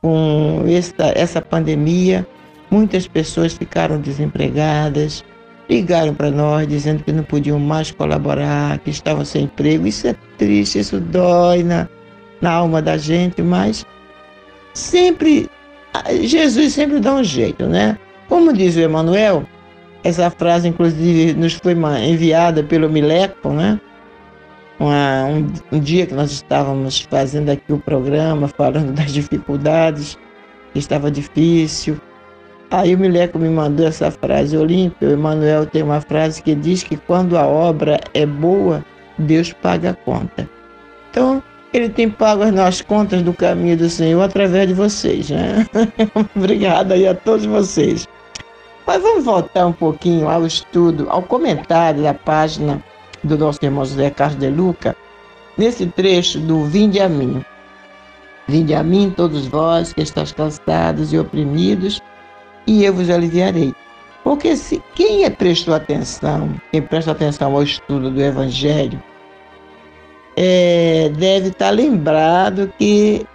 [0.03, 2.27] com esta, essa pandemia,
[2.71, 5.25] muitas pessoas ficaram desempregadas,
[5.69, 9.87] ligaram para nós dizendo que não podiam mais colaborar, que estavam sem emprego.
[9.87, 11.89] Isso é triste, isso dói na,
[12.43, 13.85] na alma da gente, mas
[14.75, 15.49] sempre,
[16.23, 17.99] Jesus sempre dá um jeito, né?
[18.29, 19.45] Como diz o Emanuel,
[20.05, 23.81] essa frase inclusive nos foi enviada pelo Mileco, né?
[24.79, 30.17] uma, um, um, dia que nós estávamos fazendo aqui o programa, falando das dificuldades,
[30.75, 32.01] estava difícil.
[32.71, 36.97] Aí o Mileco me mandou essa frase, Olímpio, Emanuel tem uma frase que diz que
[36.97, 38.85] quando a obra é boa,
[39.19, 40.49] Deus paga a conta.
[41.11, 45.67] Então, ele tem pago as nossas contas do caminho do Senhor através de vocês, né?
[46.35, 48.09] Obrigado aí a todos vocês.
[48.87, 52.83] Mas vamos voltar um pouquinho ao estudo, ao comentário da página
[53.23, 54.97] do nosso irmão José Carlos de Luca,
[55.59, 57.45] nesse trecho do Vinde a mim.
[58.47, 62.01] Vinde a mim, todos vós que estáis cansados e oprimidos,
[62.67, 63.75] e eu vos aliviarei.
[64.25, 69.03] Porque se quem é prestou atenção, quem presta atenção ao estudo do Evangelho,
[70.41, 73.27] é, deve estar lembrado que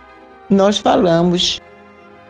[0.49, 1.61] nós falamos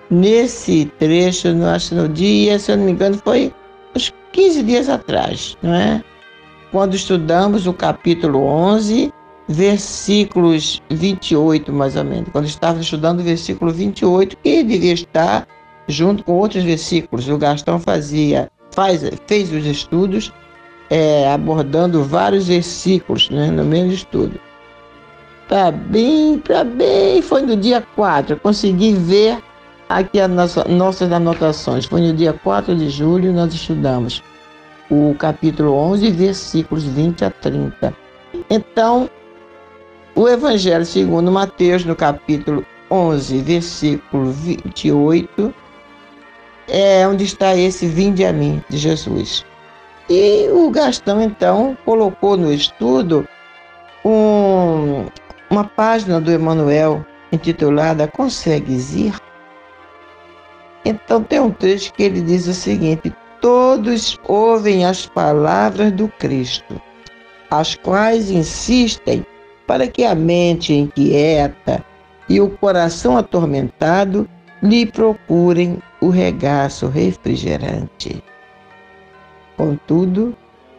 [0.10, 3.54] nesse trecho, no, no dia, se eu não me engano, foi
[3.96, 6.04] uns 15 dias atrás, não é?
[6.72, 9.14] Quando estudamos o capítulo 11,
[9.48, 12.30] versículos 28, mais ou menos.
[12.32, 15.48] Quando estávamos estudando o versículo 28, que devia estar
[15.88, 17.30] junto com outros versículos.
[17.30, 20.34] O Gastão fazia, faz, fez os estudos
[20.90, 24.40] é, abordando vários versículos né, no mesmo estudo.
[25.48, 27.22] Tá bem, tá bem.
[27.22, 28.34] Foi no dia 4.
[28.34, 29.38] Eu consegui ver
[29.90, 31.86] aqui as nossa, nossas anotações.
[31.86, 34.22] Foi no dia 4 de julho nós estudamos
[34.90, 37.94] o capítulo 11, versículos 20 a 30.
[38.50, 39.10] Então,
[40.16, 45.54] o Evangelho segundo Mateus, no capítulo 11, versículo 28,
[46.68, 49.46] é onde está esse vinde a mim de Jesus.
[50.10, 53.28] E o Gastão, então, colocou no estudo
[54.06, 55.06] um,
[55.54, 59.14] uma página do Emanuel intitulada Consegues ir?
[60.84, 66.82] Então tem um trecho que ele diz o seguinte: Todos ouvem as palavras do Cristo,
[67.52, 69.24] as quais insistem
[69.68, 71.86] para que a mente inquieta
[72.28, 74.28] e o coração atormentado
[74.64, 78.24] lhe procurem o regaço refrigerante.
[79.56, 80.36] Contudo,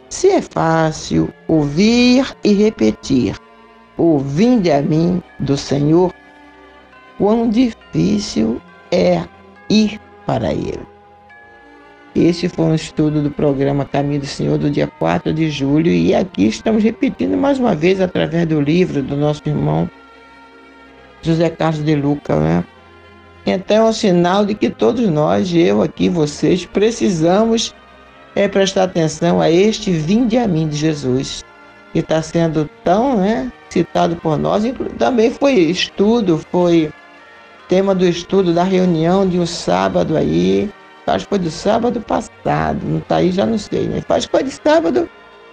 [0.08, 3.36] se é fácil ouvir e repetir,
[3.96, 6.12] ouvindo a mim do Senhor,
[7.18, 9.22] quão difícil é
[9.68, 10.94] ir para Ele.
[12.14, 16.14] Este foi um estudo do programa Caminho do Senhor do dia 4 de julho e
[16.14, 19.90] aqui estamos repetindo mais uma vez através do livro do nosso irmão
[21.22, 22.64] José Carlos de Luca, né?
[23.46, 27.74] Então é um sinal de que todos nós, eu aqui, vocês, precisamos
[28.34, 31.44] é, prestar atenção a este vinde a mim de Jesus,
[31.92, 34.62] que está sendo tão né, citado por nós.
[34.98, 36.92] Também foi estudo, foi
[37.68, 40.70] tema do estudo da reunião de um sábado aí.
[41.06, 44.02] Acho que foi do sábado passado, não está aí, já não sei, né?
[44.08, 45.08] Acho que foi de sábado,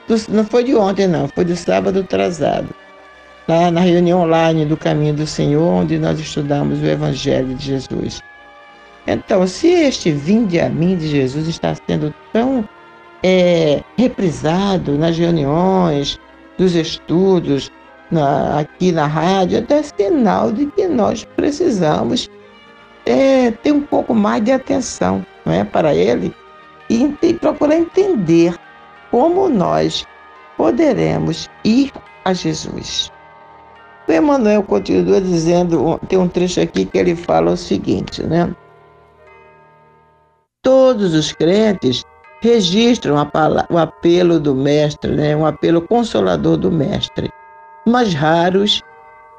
[0.07, 2.69] do, não foi de ontem, não, foi do sábado atrasado.
[3.47, 8.21] Lá na reunião online do Caminho do Senhor, onde nós estudamos o Evangelho de Jesus.
[9.05, 12.63] Então, se este vinde a mim de Jesus está sendo tão
[13.23, 16.17] é, reprisado nas reuniões,
[16.57, 17.71] dos estudos,
[18.11, 22.29] na, aqui na rádio, então sinal de que nós precisamos
[23.05, 26.33] é, ter um pouco mais de atenção não é, para ele
[26.89, 28.55] e, e procurar entender
[29.09, 30.05] como nós
[30.57, 31.91] poderemos ir
[32.25, 33.11] a Jesus.
[34.07, 38.53] O Emmanuel continua dizendo, tem um trecho aqui que ele fala o seguinte, né?
[40.63, 42.03] Todos os crentes
[42.41, 43.15] registram
[43.69, 45.35] o apelo do Mestre, né?
[45.35, 47.31] um apelo consolador do Mestre,
[47.85, 48.81] mas raros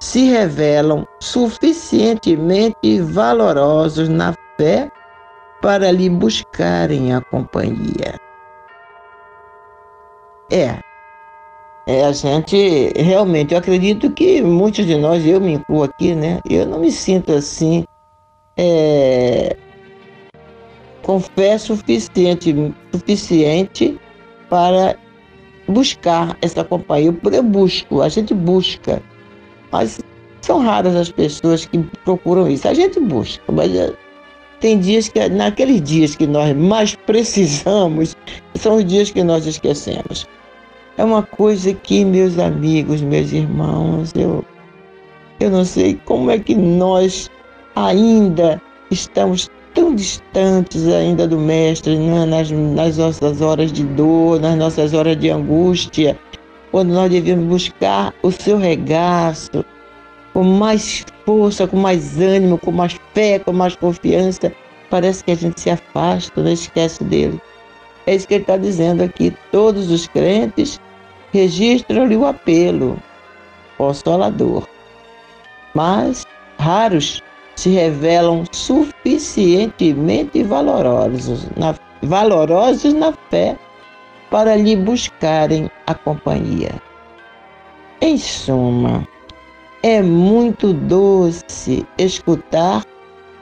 [0.01, 4.91] se revelam suficientemente valorosos na fé
[5.61, 8.19] para lhe buscarem a companhia.
[10.51, 10.79] É,
[11.87, 16.41] é, a gente realmente, eu acredito que muitos de nós, eu me incluo aqui, né?
[16.49, 17.85] Eu não me sinto assim,
[18.57, 19.57] é,
[21.03, 24.01] com fé suficiente, suficiente
[24.49, 24.97] para
[25.69, 27.15] buscar essa companhia.
[27.33, 29.03] Eu, busco, a gente busca,
[29.71, 30.01] mas
[30.41, 32.67] são raras as pessoas que procuram isso.
[32.69, 33.93] A gente busca, mas eh,
[34.61, 38.17] tem dias que, naqueles dias que nós mais precisamos,
[38.55, 40.27] são os dias que nós esquecemos.
[40.97, 44.45] É uma coisa que, meus amigos, meus irmãos, eu,
[45.41, 47.31] eu não sei como é que nós
[47.75, 52.25] ainda estamos tão distantes ainda do Mestre, né?
[52.25, 56.19] nas, nas nossas horas de dor, nas nossas horas de angústia,
[56.71, 59.65] quando nós devemos buscar o seu regaço,
[60.33, 64.53] com mais força, com mais ânimo, com mais fé, com mais confiança,
[64.91, 66.53] parece que a gente se afasta, não né?
[66.53, 67.41] esquece dele.
[68.07, 69.33] É isso que ele está dizendo aqui.
[69.51, 70.81] Todos os crentes
[71.33, 72.99] registram-lhe o apelo
[73.79, 74.67] consolador,
[75.75, 76.27] mas
[76.59, 77.23] raros
[77.63, 83.57] se revelam suficientemente valorosos na, valorosos na fé
[84.33, 86.73] para lhe buscarem a companhia.
[88.01, 89.07] Em suma,
[89.85, 92.85] é muito doce escutar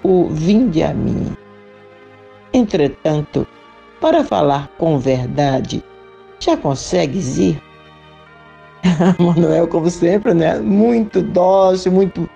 [0.02, 1.34] o vinde a mim.
[2.52, 3.46] Entretanto,
[4.02, 5.82] para falar com verdade,
[6.38, 7.62] já consegues ir?
[9.18, 10.58] Manuel, como sempre, né?
[10.58, 12.28] Muito dócil, muito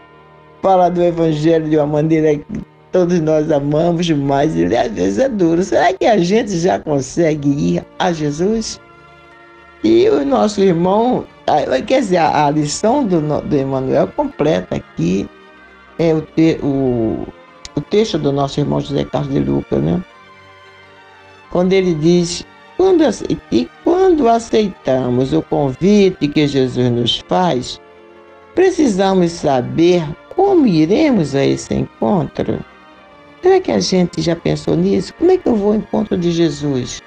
[0.65, 5.29] fala do Evangelho de uma maneira que todos nós amamos, mas ele às vezes é
[5.29, 5.63] duro.
[5.63, 8.81] Será que a gente já consegue ir a Jesus?
[9.85, 11.27] E o nosso irmão,
[11.87, 15.29] quer dizer, a, lição do, do Emmanuel completa aqui
[15.99, 17.27] é o, te, o,
[17.77, 20.03] o texto do nosso irmão José Carlos de Lucas, né?
[21.51, 22.43] Quando ele diz,
[22.79, 23.05] quando,
[23.53, 27.79] e quando aceitamos o convite que Jesus nos faz,
[28.55, 30.03] precisamos saber
[30.37, 32.65] como iremos a esse encontro.
[33.43, 35.13] Será que a gente já pensou nisso?
[35.15, 37.03] Como é que eu vou ao encontro de Jesus?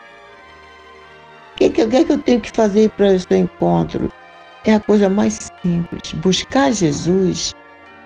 [1.54, 4.12] O que, que, que, é que eu tenho que fazer para esse encontro?
[4.64, 6.14] É a coisa mais simples.
[6.14, 7.56] Buscar Jesus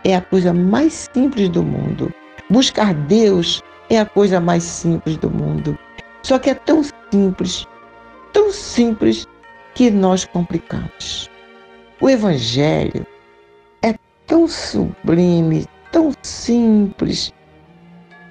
[0.03, 2.13] é a coisa mais simples do mundo.
[2.49, 5.77] Buscar Deus é a coisa mais simples do mundo.
[6.23, 7.67] Só que é tão simples,
[8.31, 9.27] tão simples,
[9.73, 11.29] que nós complicamos.
[11.99, 13.05] O Evangelho
[14.31, 17.33] tão sublime, tão simples,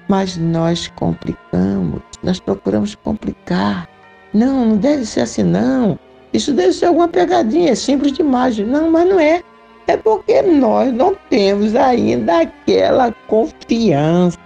[0.09, 3.87] mas nós complicamos, nós procuramos complicar.
[4.33, 5.99] Não, não deve ser assim, não.
[6.33, 8.57] Isso deve ser alguma pegadinha, é simples demais.
[8.57, 9.43] Não, mas não é.
[9.89, 14.39] É porque nós não temos ainda aquela confiança,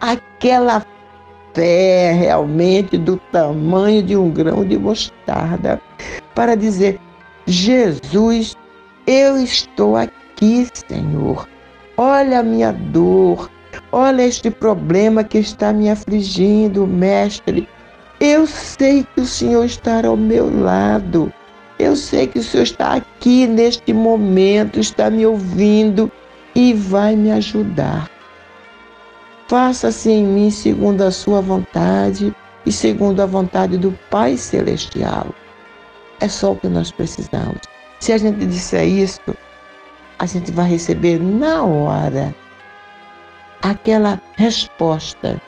[0.00, 0.84] aquela
[1.54, 5.80] fé realmente do tamanho de um grão de mostarda
[6.34, 6.98] para dizer:
[7.46, 8.56] Jesus,
[9.06, 11.46] eu estou aqui, Senhor.
[11.96, 13.50] Olha a minha dor,
[13.92, 17.68] olha este problema que está me afligindo, Mestre.
[18.18, 21.32] Eu sei que o Senhor está ao meu lado.
[21.78, 26.10] Eu sei que o Senhor está aqui neste momento, está me ouvindo
[26.54, 28.10] e vai me ajudar.
[29.48, 32.34] Faça-se em mim segundo a sua vontade
[32.64, 35.26] e segundo a vontade do Pai Celestial.
[36.20, 37.60] É só o que nós precisamos.
[37.98, 39.20] Se a gente disser isso,
[40.20, 42.34] a gente vai receber na hora
[43.62, 45.40] aquela resposta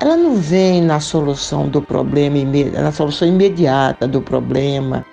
[0.00, 2.36] ela não vem na solução do problema,
[2.72, 5.04] na solução imediata do problema,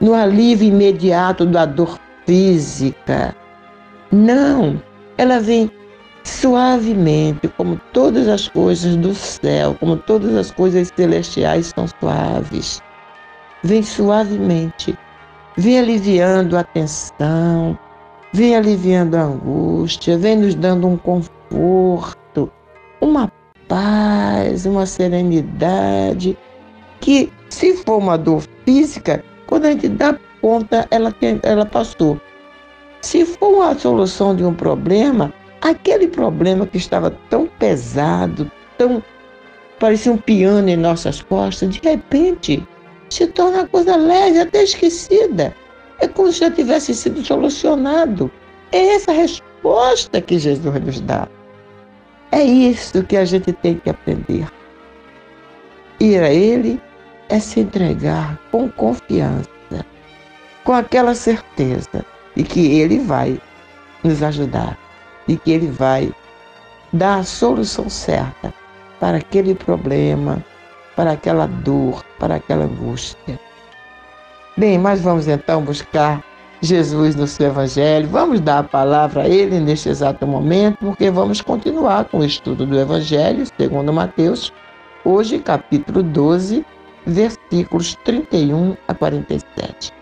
[0.00, 3.34] no alívio imediato da dor física.
[4.10, 4.82] Não,
[5.16, 5.70] ela vem
[6.24, 12.82] suavemente, como todas as coisas do céu, como todas as coisas celestiais são suaves.
[13.62, 14.98] Vem suavemente,
[15.56, 17.78] vem aliviando a tensão,
[18.32, 22.50] vem aliviando a angústia, vem nos dando um conforto,
[23.00, 23.30] uma
[23.68, 26.36] paz, uma serenidade,
[27.00, 32.20] que se for uma dor física, quando a gente dá conta, ela, ela passou.
[33.00, 39.02] Se for uma solução de um problema, aquele problema que estava tão pesado, tão
[39.78, 42.66] parecia um piano em nossas costas, de repente
[43.14, 45.54] se torna uma coisa leve, até esquecida.
[46.00, 48.30] É como se já tivesse sido solucionado.
[48.72, 51.28] É essa resposta que Jesus nos dá.
[52.32, 54.48] É isso que a gente tem que aprender.
[56.00, 56.80] Ir a Ele
[57.28, 59.48] é se entregar com confiança,
[60.64, 62.04] com aquela certeza
[62.34, 63.40] de que Ele vai
[64.02, 64.76] nos ajudar,
[65.28, 66.12] de que Ele vai
[66.92, 68.52] dar a solução certa
[68.98, 70.44] para aquele problema,
[70.96, 73.38] para aquela dor, para aquela angústia.
[74.56, 76.22] Bem, mas vamos então buscar
[76.60, 78.08] Jesus no seu Evangelho.
[78.08, 82.64] Vamos dar a palavra a Ele neste exato momento, porque vamos continuar com o estudo
[82.64, 84.52] do Evangelho segundo Mateus,
[85.04, 86.64] hoje capítulo 12,
[87.06, 89.92] versículos 31 a 47.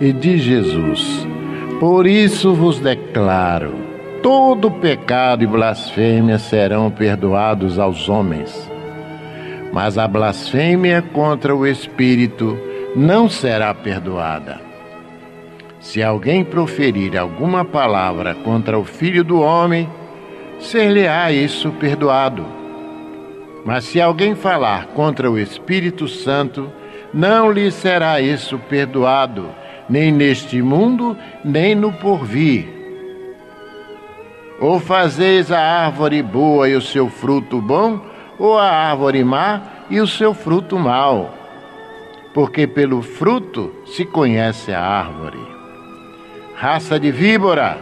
[0.00, 1.28] E diz Jesus:
[1.78, 3.74] Por isso vos declaro:
[4.22, 8.50] todo pecado e blasfêmia serão perdoados aos homens,
[9.74, 12.58] mas a blasfêmia contra o Espírito
[12.96, 14.58] não será perdoada.
[15.80, 19.86] Se alguém proferir alguma palavra contra o Filho do Homem,
[20.58, 22.46] ser-lhe-á isso perdoado.
[23.66, 26.72] Mas se alguém falar contra o Espírito Santo,
[27.12, 29.59] não lhe será isso perdoado
[29.90, 32.68] nem neste mundo, nem no porvir.
[34.60, 38.00] Ou fazeis a árvore boa e o seu fruto bom,
[38.38, 39.60] ou a árvore má
[39.90, 41.34] e o seu fruto mau?
[42.32, 45.40] Porque pelo fruto se conhece a árvore.
[46.54, 47.76] Raça de víbora,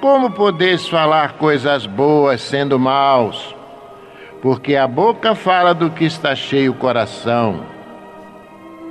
[0.00, 3.54] como podeis falar coisas boas sendo maus?
[4.42, 7.60] Porque a boca fala do que está cheio o coração.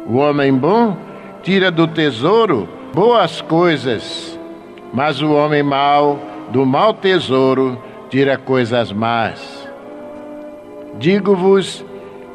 [0.08, 1.12] O homem bom
[1.44, 4.39] tira do tesouro boas coisas,
[4.94, 6.20] mas o homem mau
[6.50, 7.78] do mau tesouro
[8.10, 9.68] tira coisas más.
[10.98, 11.86] Digo-vos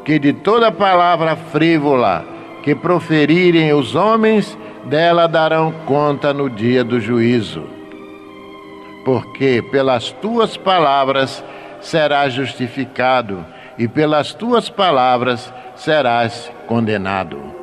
[0.05, 2.25] que de toda palavra frívola
[2.63, 7.63] que proferirem os homens, dela darão conta no dia do juízo.
[9.05, 11.43] Porque pelas tuas palavras
[11.81, 13.45] serás justificado,
[13.77, 17.58] e pelas tuas palavras serás condenado.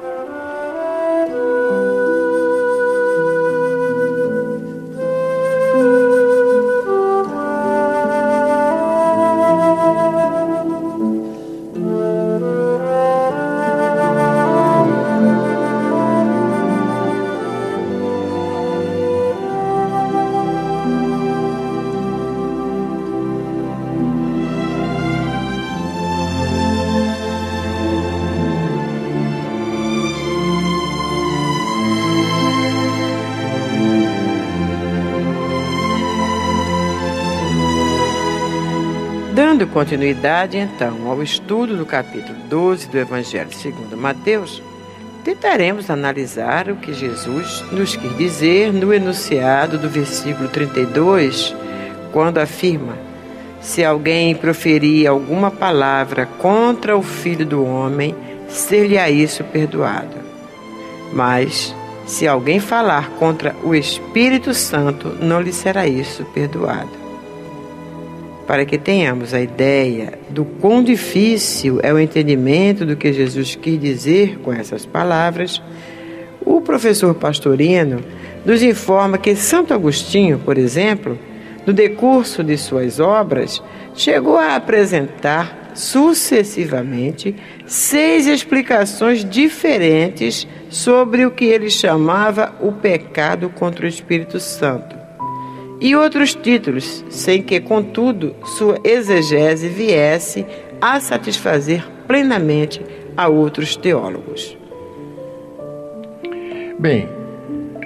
[39.77, 44.63] Continuidade, então, ao estudo do capítulo 12 do Evangelho segundo Mateus,
[45.23, 51.55] tentaremos analisar o que Jesus nos quis dizer no enunciado do versículo 32,
[52.11, 52.97] quando afirma:
[53.61, 58.17] Se alguém proferir alguma palavra contra o Filho do Homem,
[58.49, 60.17] ser-lhe-á isso perdoado.
[61.13, 61.75] Mas,
[62.07, 67.06] se alguém falar contra o Espírito Santo, não lhe será isso perdoado
[68.47, 73.81] para que tenhamos a ideia do quão difícil é o entendimento do que Jesus quis
[73.81, 75.61] dizer com essas palavras,
[76.41, 78.01] o professor Pastorino
[78.45, 81.19] nos informa que Santo Agostinho, por exemplo,
[81.67, 83.61] no decurso de suas obras,
[83.95, 87.35] chegou a apresentar sucessivamente
[87.67, 95.06] seis explicações diferentes sobre o que ele chamava o pecado contra o Espírito Santo
[95.81, 100.47] e outros títulos, sem que, contudo, sua exegese viesse
[100.81, 102.81] a satisfazer plenamente
[103.17, 104.57] a outros teólogos.
[106.79, 107.09] Bem,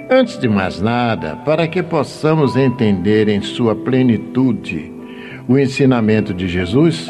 [0.09, 4.91] antes de mais nada, para que possamos entender em sua plenitude
[5.47, 7.09] o ensinamento de Jesus,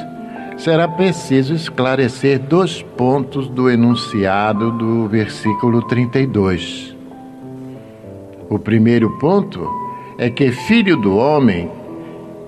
[0.57, 6.95] será preciso esclarecer dois pontos do enunciado do versículo 32.
[8.49, 9.80] O primeiro ponto
[10.21, 11.67] é que filho do homem,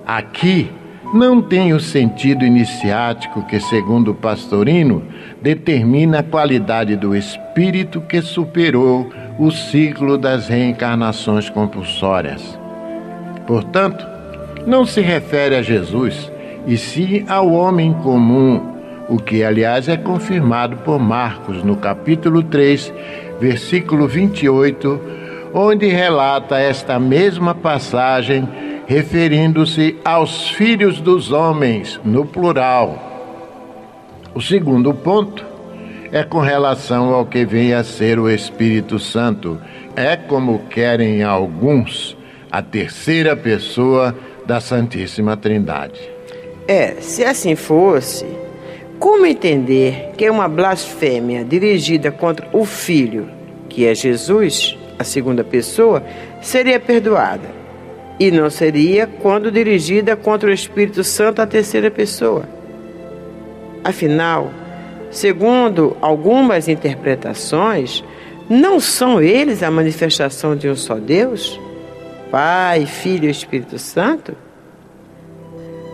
[0.06, 0.70] aqui,
[1.12, 5.02] não tem o sentido iniciático que, segundo pastorino,
[5.42, 12.60] determina a qualidade do espírito que superou o ciclo das reencarnações compulsórias.
[13.48, 14.06] Portanto,
[14.68, 16.32] não se refere a Jesus,
[16.68, 18.62] e sim ao homem comum,
[19.10, 22.94] o que, aliás, é confirmado por Marcos no capítulo 3,
[23.42, 25.23] versículo 28
[25.54, 28.48] onde relata esta mesma passagem,
[28.88, 33.12] referindo-se aos filhos dos homens, no plural.
[34.34, 35.46] O segundo ponto
[36.12, 39.60] é com relação ao que vem a ser o Espírito Santo.
[39.96, 42.18] É como querem alguns
[42.52, 46.00] a terceira pessoa da Santíssima Trindade.
[46.68, 48.26] É, se assim fosse,
[49.00, 53.30] como entender que é uma blasfêmia dirigida contra o Filho,
[53.70, 56.04] que é Jesus, a segunda pessoa,
[56.42, 57.64] seria perdoada.
[58.20, 62.44] E não seria quando dirigida contra o Espírito Santo, a terceira pessoa.
[63.84, 64.52] Afinal,
[65.12, 68.04] segundo algumas interpretações,
[68.50, 71.60] não são eles a manifestação de um só Deus?
[72.30, 74.36] Pai, Filho e Espírito Santo?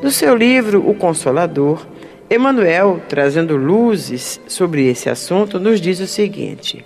[0.02, 1.86] No seu livro O Consolador,
[2.30, 6.86] Emmanuel, trazendo luzes sobre esse assunto, nos diz o seguinte: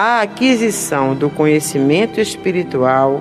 [0.00, 3.20] a aquisição do conhecimento espiritual,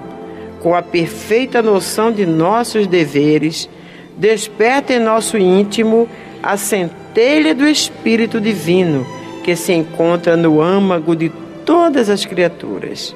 [0.59, 3.67] com a perfeita noção de nossos deveres,
[4.15, 6.07] desperta em nosso íntimo
[6.43, 9.07] a centelha do Espírito Divino
[9.43, 11.32] que se encontra no âmago de
[11.65, 13.15] todas as criaturas.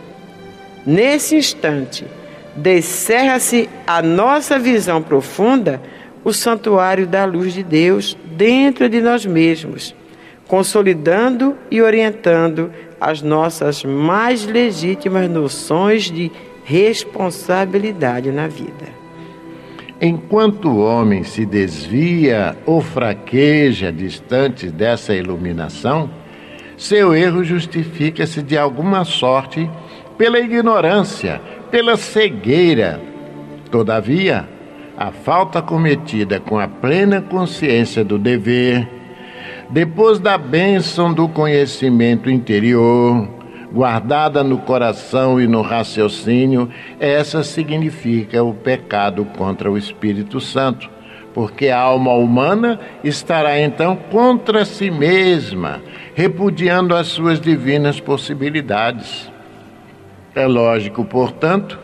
[0.84, 2.04] Nesse instante,
[2.56, 5.80] descerra-se a nossa visão profunda
[6.24, 9.94] o santuário da luz de Deus dentro de nós mesmos,
[10.48, 12.72] consolidando e orientando
[13.02, 16.32] as nossas mais legítimas noções de
[16.64, 19.02] responsabilidade na vida.
[20.00, 26.10] Enquanto o homem se desvia ou fraqueja distante dessa iluminação,
[26.78, 29.70] seu erro justifica-se de alguma sorte
[30.18, 31.42] pela ignorância,
[31.72, 33.02] pela cegueira.
[33.72, 34.48] Todavia,
[34.96, 38.88] a falta cometida com a plena consciência do dever,
[39.72, 43.28] depois da bênção do conhecimento interior,
[43.72, 46.70] guardada no coração e no raciocínio,
[47.00, 50.90] essa significa o pecado contra o Espírito Santo,
[51.34, 55.82] porque a alma humana estará então contra si mesma,
[56.14, 59.32] repudiando as suas divinas possibilidades.
[60.36, 61.80] É lógico, portanto,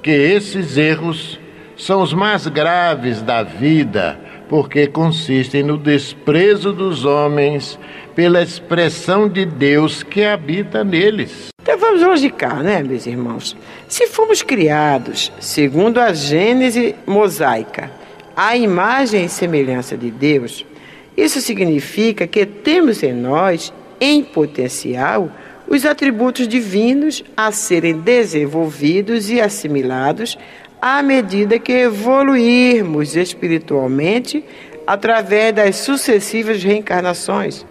[0.00, 1.40] que esses erros
[1.76, 7.78] são os mais graves da vida, porque consistem no desprezo dos homens
[8.14, 11.48] pela expressão de Deus que habita neles.
[11.62, 13.56] Então vamos logicar, né, meus irmãos?
[13.88, 17.90] Se fomos criados segundo a Gênese mosaica,
[18.36, 20.64] a imagem e semelhança de Deus,
[21.16, 25.30] isso significa que temos em nós, em potencial,
[25.66, 30.36] os atributos divinos a serem desenvolvidos e assimilados
[30.86, 34.44] à medida que evoluirmos espiritualmente
[34.86, 37.64] através das sucessivas reencarnações,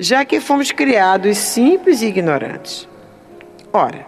[0.00, 2.88] já que fomos criados simples e ignorantes.
[3.72, 4.04] Ora,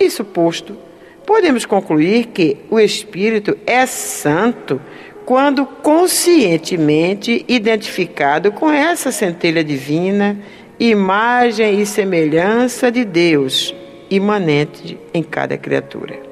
[0.00, 0.78] isso posto,
[1.26, 4.80] podemos concluir que o espírito é santo
[5.26, 10.38] quando conscientemente identificado com essa centelha divina,
[10.78, 13.74] imagem e semelhança de Deus
[14.08, 16.31] imanente em cada criatura.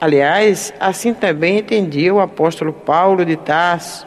[0.00, 4.06] Aliás, assim também entendia o apóstolo Paulo de Tarso,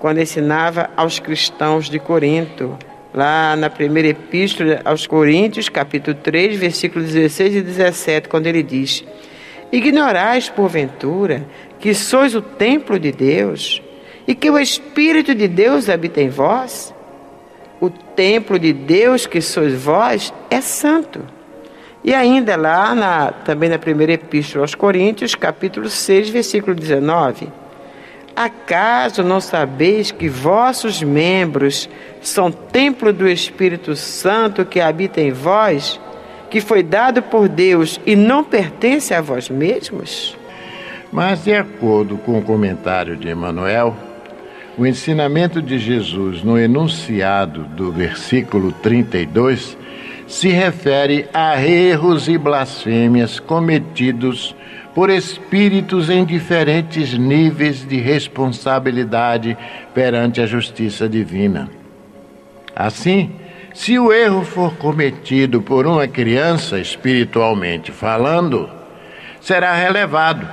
[0.00, 2.76] quando ensinava aos cristãos de Corinto,
[3.14, 9.04] lá na primeira epístola aos Coríntios, capítulo 3, versículos 16 e 17, quando ele diz:
[9.70, 11.46] Ignorais, porventura,
[11.78, 13.80] que sois o templo de Deus
[14.26, 16.92] e que o Espírito de Deus habita em vós?
[17.80, 21.22] O templo de Deus que sois vós é santo
[22.04, 27.48] e ainda lá, na, também na primeira epístola aos Coríntios, capítulo 6, versículo 19.
[28.34, 31.88] Acaso não sabeis que vossos membros
[32.20, 36.00] são templo do Espírito Santo que habita em vós,
[36.50, 40.36] que foi dado por Deus e não pertence a vós mesmos?
[41.12, 43.94] Mas, de acordo com o comentário de Emmanuel,
[44.78, 49.76] o ensinamento de Jesus no enunciado do versículo 32
[50.32, 54.56] se refere a erros e blasfêmias cometidos
[54.94, 59.54] por espíritos em diferentes níveis de responsabilidade
[59.92, 61.68] perante a justiça divina.
[62.74, 63.32] Assim,
[63.74, 68.70] se o erro for cometido por uma criança espiritualmente falando,
[69.38, 70.48] será relevado,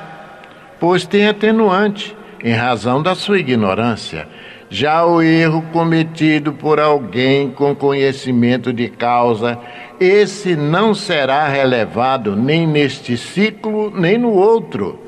[0.78, 2.14] pois tem atenuante
[2.44, 4.28] em razão da sua ignorância
[4.70, 9.60] já o erro cometido por alguém com conhecimento de causa,
[10.00, 15.00] esse não será relevado nem neste ciclo, nem no outro.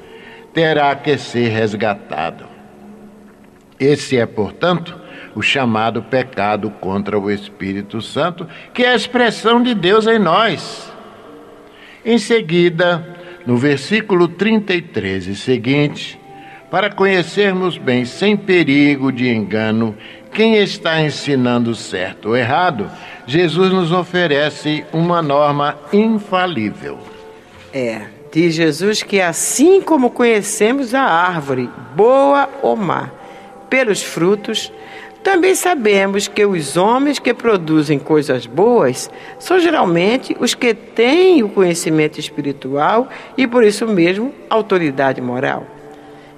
[0.52, 2.46] Terá que ser resgatado.
[3.80, 5.00] Esse é, portanto,
[5.36, 10.92] o chamado pecado contra o Espírito Santo, que é a expressão de Deus em nós.
[12.04, 16.20] Em seguida, no versículo 33 e seguinte,
[16.72, 19.94] para conhecermos bem, sem perigo de engano,
[20.32, 22.90] quem está ensinando certo ou errado,
[23.28, 26.98] Jesus nos oferece uma norma infalível.
[27.74, 33.12] É, diz Jesus que assim como conhecemos a árvore, boa ou má,
[33.70, 34.72] pelos frutos,
[35.22, 41.50] também sabemos que os homens que produzem coisas boas são geralmente os que têm o
[41.50, 45.81] conhecimento espiritual e, por isso mesmo, autoridade moral.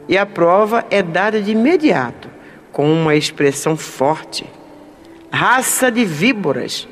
[0.07, 2.29] E a prova é dada de imediato,
[2.71, 4.45] com uma expressão forte.
[5.31, 6.87] Raça de víboras,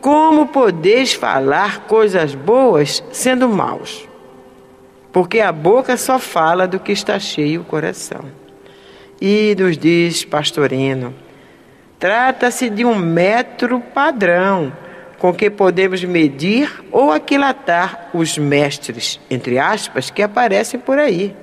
[0.00, 4.08] como podeis falar coisas boas sendo maus?
[5.12, 8.24] Porque a boca só fala do que está cheio o coração.
[9.20, 11.14] E nos diz Pastorino,
[11.98, 14.72] trata-se de um metro padrão
[15.18, 21.36] com que podemos medir ou aquilatar os mestres, entre aspas, que aparecem por aí.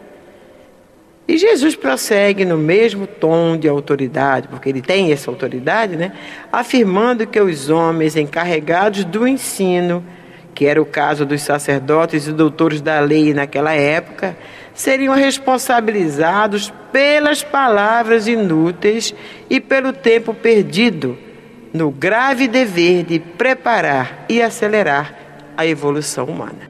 [1.30, 6.11] E Jesus prossegue no mesmo tom de autoridade, porque ele tem essa autoridade, né?
[6.51, 10.03] Afirmando que os homens encarregados do ensino,
[10.55, 14.36] que era o caso dos sacerdotes e doutores da lei naquela época,
[14.73, 19.13] seriam responsabilizados pelas palavras inúteis
[19.47, 21.15] e pelo tempo perdido
[21.71, 25.13] no grave dever de preparar e acelerar
[25.55, 26.68] a evolução humana.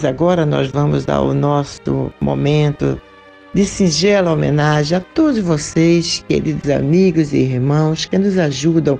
[0.00, 2.98] Mas agora nós vamos ao nosso momento
[3.52, 8.98] de singela homenagem a todos vocês, queridos amigos e irmãos, que nos ajudam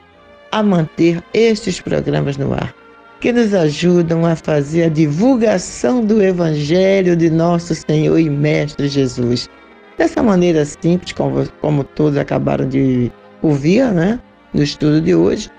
[0.52, 2.74] a manter estes programas no ar,
[3.18, 9.48] que nos ajudam a fazer a divulgação do Evangelho de nosso Senhor e Mestre Jesus.
[9.96, 14.20] Dessa maneira simples, como, como todos acabaram de ouvir, né,
[14.52, 15.50] no estudo de hoje,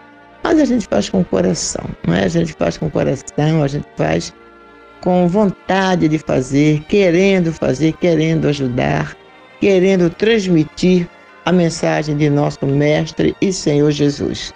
[0.44, 2.26] mas a gente faz com o coração, não é?
[2.26, 4.32] A gente faz com o coração, a gente faz
[5.02, 9.16] com vontade de fazer, querendo fazer, querendo ajudar,
[9.60, 11.08] querendo transmitir
[11.46, 14.54] a mensagem de nosso Mestre e Senhor Jesus.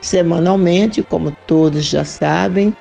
[0.00, 2.74] Semanalmente, como todos já sabem,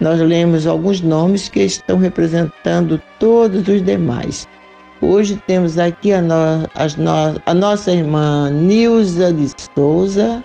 [0.00, 4.46] nós lemos alguns nomes que estão representando todos os demais.
[5.00, 6.62] Hoje temos aqui a, no,
[6.98, 10.42] no, a nossa irmã Nilza de Souza,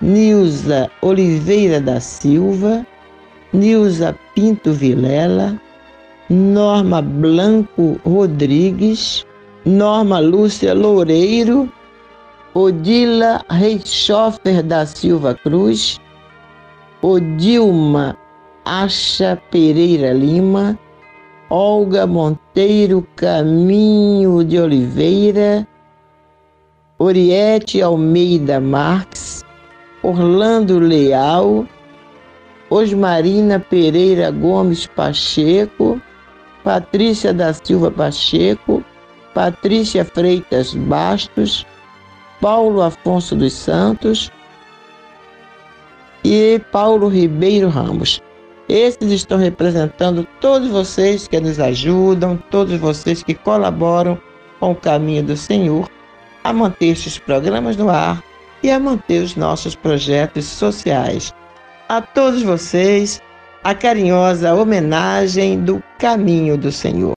[0.00, 2.86] Nilza Oliveira da Silva,
[3.52, 5.60] Nilza Pinto Vilela,
[6.30, 9.26] Norma Blanco Rodrigues,
[9.64, 11.70] Norma Lúcia Loureiro,
[12.54, 16.00] Odila Reichoffer da Silva Cruz,
[17.02, 18.16] Odilma
[18.64, 20.78] Acha Pereira Lima,
[21.50, 25.66] Olga Monteiro Caminho de Oliveira,
[26.98, 29.44] Oriete Almeida Marques,
[30.02, 31.66] Orlando Leal,
[32.72, 36.00] Osmarina Pereira Gomes Pacheco,
[36.64, 38.82] Patrícia da Silva Pacheco,
[39.34, 41.66] Patrícia Freitas Bastos,
[42.40, 44.32] Paulo Afonso dos Santos
[46.24, 48.22] e Paulo Ribeiro Ramos.
[48.70, 54.18] Esses estão representando todos vocês que nos ajudam, todos vocês que colaboram
[54.58, 55.90] com o caminho do Senhor
[56.42, 58.24] a manter estes programas no ar
[58.62, 61.34] e a manter os nossos projetos sociais.
[61.88, 63.20] A todos vocês,
[63.62, 67.14] a carinhosa homenagem do caminho do Senhor.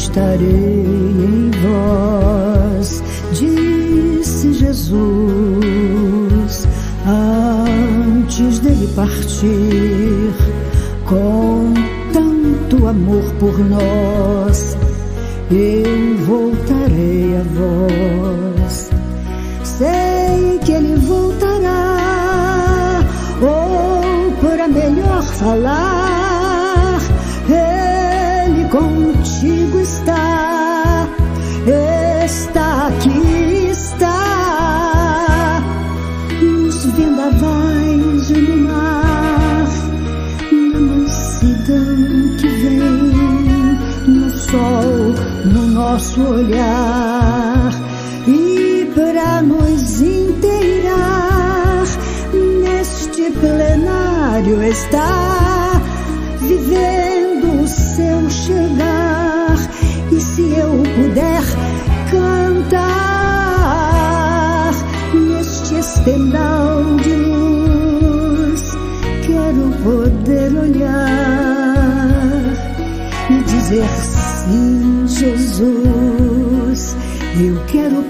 [0.00, 3.02] Estarei em vós.
[3.32, 6.66] Disse Jesus,
[7.06, 10.32] antes dele partir,
[11.04, 11.74] com
[12.12, 14.78] tanto amor por nós,
[15.50, 18.90] eu voltarei a vós.
[19.64, 23.04] Sei que ele voltará,
[23.42, 26.09] ou para melhor falar,
[45.90, 47.72] nosso olhar
[48.28, 51.84] e para nos inteirar
[52.62, 55.59] neste plenário está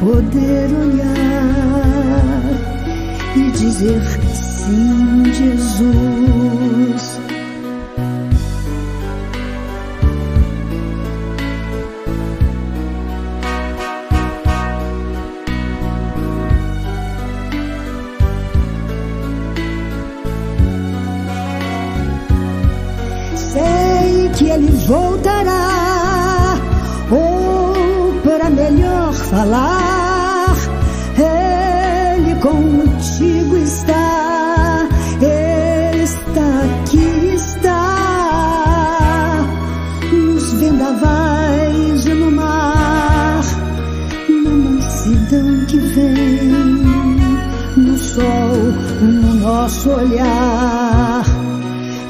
[0.00, 1.90] poder olhar
[3.36, 7.20] e dizer sim, Jesus.
[23.36, 26.56] Sei que ele voltará,
[27.10, 29.79] ou para melhor falar,
[49.80, 51.24] nosso olhar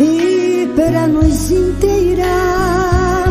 [0.01, 3.31] e para nos inteirar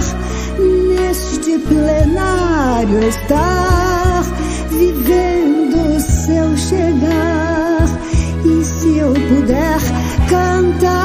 [0.58, 4.24] neste plenário estar
[4.70, 7.90] vivendo seu chegar.
[8.46, 9.80] E se eu puder
[10.30, 10.96] cantar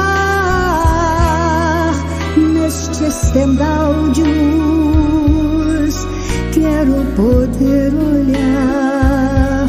[2.37, 6.07] neste estendal de luz
[6.53, 9.67] quero poder olhar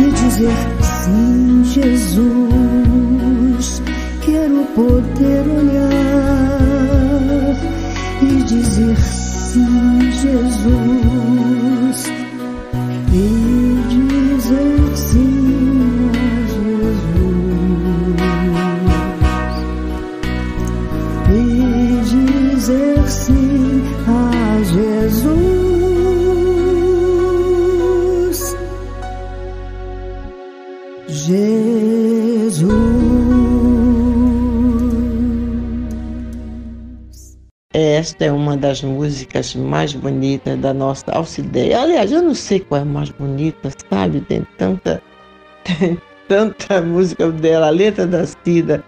[0.00, 2.33] e dizer sim Jesus.
[38.14, 41.80] Esta é uma das músicas mais bonitas da nossa Alcideia.
[41.80, 44.20] Aliás, eu não sei qual é a mais bonita, sabe?
[44.20, 45.02] Tem tanta,
[45.64, 48.84] tem tanta música dela, a letra da Cida,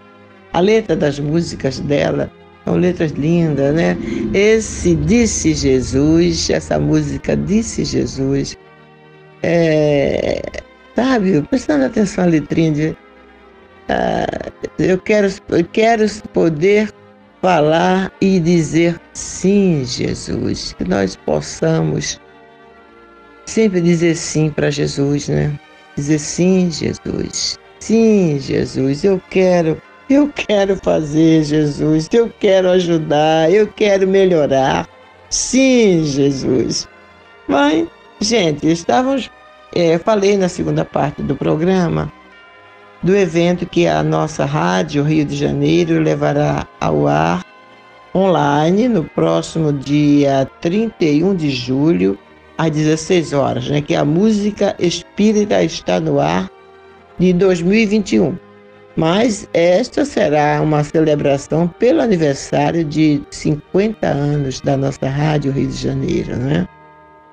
[0.53, 2.31] a letra das músicas dela
[2.63, 3.97] são letras lindas, né?
[4.33, 8.57] Esse Disse Jesus, essa música Disse Jesus,
[9.43, 10.41] é,
[10.95, 11.41] sabe?
[11.41, 12.87] Prestando atenção à letrinha de.
[13.89, 16.93] Uh, eu, quero, eu quero poder
[17.47, 20.73] falar e dizer sim, Jesus.
[20.73, 22.19] Que nós possamos
[23.45, 25.57] sempre dizer sim para Jesus, né?
[25.95, 27.57] Dizer sim, Jesus.
[27.79, 32.09] Sim, Jesus, eu quero, eu quero fazer, Jesus.
[32.11, 34.85] Eu quero ajudar, eu quero melhorar.
[35.29, 36.85] Sim, Jesus.
[37.47, 37.87] Mas,
[38.19, 39.31] gente, estávamos.
[39.73, 42.11] É, falei na segunda parte do programa
[43.03, 47.45] do evento que a nossa rádio Rio de Janeiro levará ao ar
[48.13, 52.17] online no próximo dia 31 de julho
[52.57, 56.49] às 16 horas, né, que a música espírita está no ar
[57.19, 58.37] de 2021.
[58.95, 65.75] Mas esta será uma celebração pelo aniversário de 50 anos da nossa Rádio Rio de
[65.75, 66.67] Janeiro, né?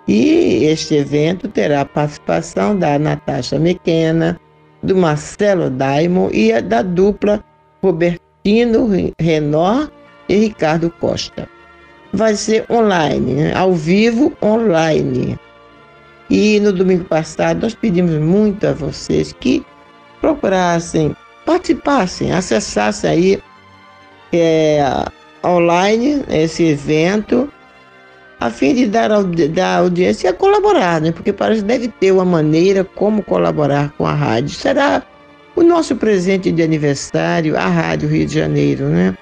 [0.06, 4.38] E este evento terá a participação da Natasha Mequena,
[4.84, 7.42] do Marcelo Daimon e da dupla
[7.82, 9.90] Robertino Renor
[10.28, 11.48] e Ricardo Costa.
[12.12, 13.54] Vai ser online, né?
[13.54, 15.38] ao vivo online.
[16.30, 19.64] E no domingo passado nós pedimos muito a vocês que
[20.20, 21.14] procurassem,
[21.44, 23.42] participassem, acessassem aí
[24.32, 24.82] é,
[25.44, 27.50] online esse evento
[28.44, 29.08] a fim de dar,
[29.54, 31.10] dar audiência e colaborar, né?
[31.10, 34.50] porque parece que deve ter uma maneira como colaborar com a rádio.
[34.50, 35.02] Será
[35.56, 39.16] o nosso presente de aniversário, a Rádio Rio de Janeiro, né?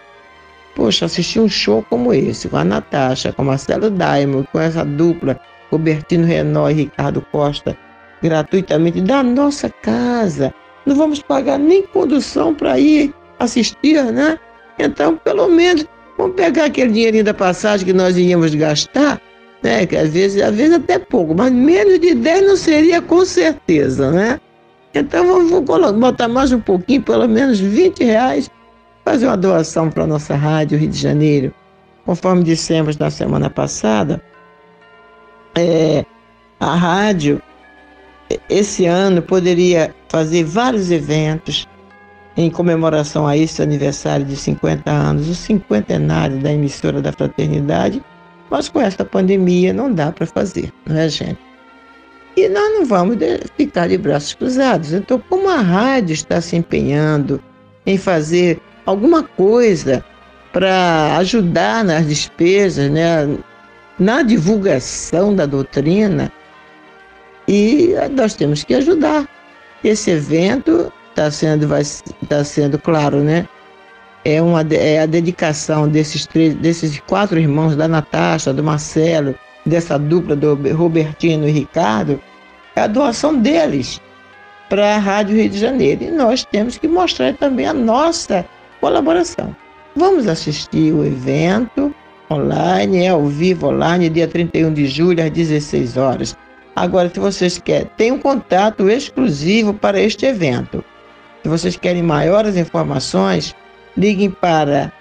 [0.75, 5.39] Poxa, assistir um show como esse, com a Natasha, com Marcelo Daimon, com essa dupla,
[5.71, 7.79] Robertino Renó e Ricardo Costa,
[8.21, 10.53] gratuitamente, da nossa casa.
[10.85, 14.37] Não vamos pagar nem condução para ir assistir, né?
[14.81, 15.87] Então, pelo menos
[16.23, 19.21] Vamos pegar aquele dinheirinho da passagem que nós íamos gastar,
[19.61, 19.85] né?
[19.85, 24.13] Que às vezes, às vezes até pouco, mas menos de 10 não seria com certeza,
[24.13, 24.41] né?
[24.95, 28.49] Então vamos botar mais um pouquinho, pelo menos 20 reais,
[29.05, 31.53] fazer uma doação para a nossa rádio Rio de Janeiro.
[32.07, 34.23] Conforme dissemos na semana passada,
[35.57, 36.05] é,
[36.61, 37.43] a rádio
[38.49, 41.67] esse ano poderia fazer vários eventos
[42.37, 48.03] em comemoração a esse aniversário de 50 anos, o cinquentenário da emissora da Fraternidade,
[48.51, 51.39] mas com essa pandemia não dá para fazer, não é, gente?
[52.37, 53.19] E nós não vamos
[53.57, 54.93] ficar de braços cruzados.
[54.93, 57.43] Então, como a rádio está se empenhando
[57.85, 60.03] em fazer alguma coisa
[60.53, 63.29] para ajudar nas despesas, né,
[63.99, 66.33] na divulgação da doutrina,
[67.47, 69.29] e nós temos que ajudar.
[69.85, 71.83] Esse evento está sendo, vai,
[72.29, 73.47] tá sendo claro, né?
[74.25, 79.35] É, uma, é a dedicação desses, três, desses quatro irmãos, da Natasha, do Marcelo,
[79.67, 82.21] dessa dupla do Robertino e Ricardo,
[82.75, 84.01] é a doação deles
[84.69, 86.05] para a Rádio Rio de Janeiro.
[86.05, 88.45] E nós temos que mostrar também a nossa
[88.81, 89.55] colaboração.
[89.95, 91.95] Vamos assistir o evento
[92.31, 96.37] online, é ao vivo online, dia 31 de julho, às 16 horas.
[96.75, 100.83] Agora, se vocês querem, tem um contato exclusivo para este evento.
[101.43, 103.55] Se vocês querem maiores informações,
[103.97, 104.93] liguem para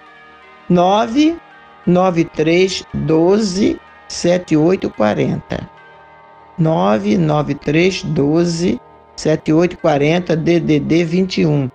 [0.68, 5.70] 993 12 7840.
[6.58, 8.80] 993 12
[9.16, 11.70] 7840 DDD 21.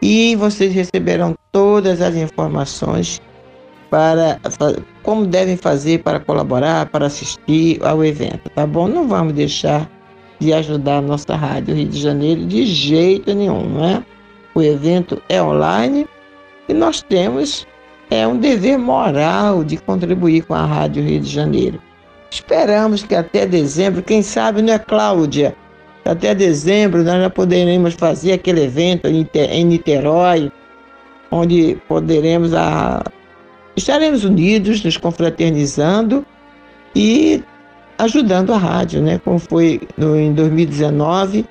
[0.00, 3.20] E vocês receberão todas as informações
[3.90, 4.38] para
[5.02, 8.88] como devem fazer para colaborar, para assistir ao evento, tá bom?
[8.88, 9.88] Não vamos deixar
[10.40, 14.02] de ajudar a nossa rádio Rio de Janeiro de jeito nenhum, não é?
[14.54, 16.06] O evento é online
[16.68, 17.66] e nós temos
[18.10, 21.80] é um dever moral de contribuir com a Rádio Rio de Janeiro.
[22.30, 25.56] Esperamos que até dezembro, quem sabe, não é Cláudia?
[26.04, 30.50] Até dezembro nós já poderemos fazer aquele evento em Niterói,
[31.30, 33.02] onde poderemos a...
[33.76, 36.26] estaremos unidos, nos confraternizando
[36.94, 37.42] e
[37.98, 39.20] ajudando a rádio, né?
[39.24, 41.46] Como foi no, em 2019,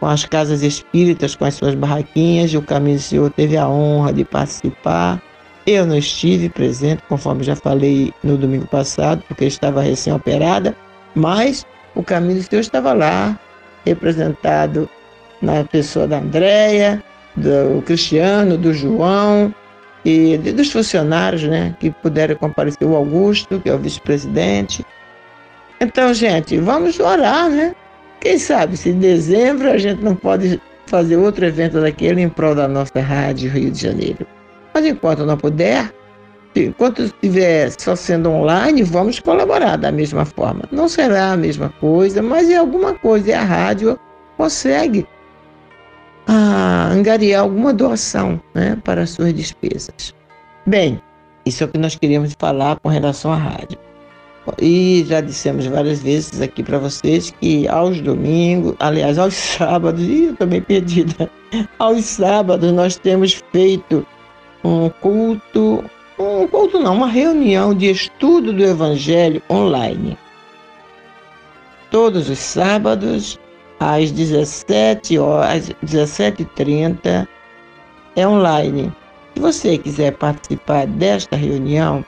[0.00, 3.68] com as casas espíritas, com as suas barraquinhas, e o Caminho do Senhor teve a
[3.68, 5.22] honra de participar.
[5.66, 10.74] Eu não estive presente, conforme já falei no domingo passado, porque estava recém-operada,
[11.14, 13.38] mas o Caminho do Senhor estava lá,
[13.84, 14.88] representado
[15.42, 17.02] na pessoa da Andréia,
[17.36, 19.54] do Cristiano, do João
[20.04, 24.84] e dos funcionários né, que puderam comparecer, o Augusto, que é o vice-presidente.
[25.78, 27.74] Então, gente, vamos orar, né?
[28.20, 32.54] Quem sabe se em dezembro a gente não pode fazer outro evento daquele em prol
[32.54, 34.26] da nossa rádio Rio de Janeiro.
[34.74, 35.92] Mas enquanto não puder,
[36.54, 40.64] enquanto estiver só sendo online, vamos colaborar da mesma forma.
[40.70, 43.98] Não será a mesma coisa, mas é alguma coisa e a rádio
[44.36, 45.06] consegue
[46.26, 50.14] ah, angariar alguma doação né, para as suas despesas.
[50.66, 51.00] Bem,
[51.46, 53.78] isso é o que nós queríamos falar com relação à rádio.
[54.60, 60.24] E já dissemos várias vezes aqui para vocês que aos domingos, aliás, aos sábados, e
[60.24, 61.30] eu também perdida,
[61.78, 64.06] aos sábados nós temos feito
[64.64, 65.84] um culto,
[66.18, 70.16] um culto não, uma reunião de estudo do Evangelho online.
[71.90, 73.38] Todos os sábados,
[73.78, 77.26] às 17 horas, 17h30,
[78.16, 78.92] é online.
[79.34, 82.04] Se você quiser participar desta reunião,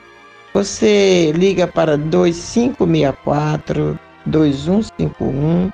[0.53, 5.71] você liga para 2564 2151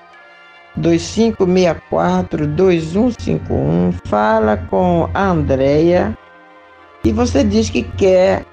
[0.76, 6.18] 2564 2151, fala com a Andrea
[7.04, 8.46] e você diz que quer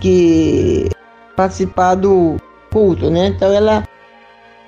[0.00, 0.90] que
[1.36, 2.36] participar do
[2.72, 3.28] culto, né?
[3.28, 3.84] Então ela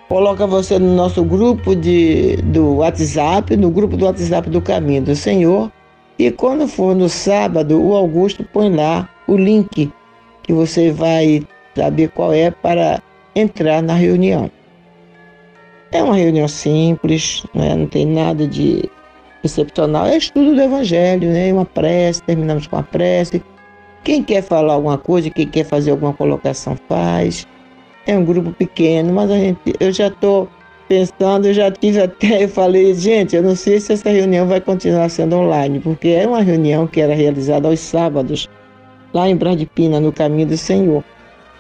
[0.09, 5.17] coloca você no nosso grupo de, do WhatsApp, no grupo do WhatsApp do Caminho do
[5.17, 5.73] Senhor.
[6.19, 9.91] E quando for no sábado, o Augusto põe lá o link
[10.43, 13.03] que você vai saber qual é para
[13.35, 14.51] entrar na reunião.
[15.91, 17.75] É uma reunião simples, né?
[17.75, 18.89] não tem nada de
[19.45, 20.07] excepcional.
[20.07, 21.53] É estudo do Evangelho, né?
[21.53, 23.43] uma prece, terminamos com a prece.
[24.05, 27.47] Quem quer falar alguma coisa, quem quer fazer alguma colocação, faz.
[28.07, 30.49] É um grupo pequeno, mas a gente, eu já estou
[30.89, 34.61] pensando, eu já tive até, eu falei, gente, eu não sei se essa reunião vai
[34.61, 38.49] continuar sendo online, porque é uma reunião que era realizada aos sábados
[39.13, 41.05] lá em Bradipina, no caminho do Senhor.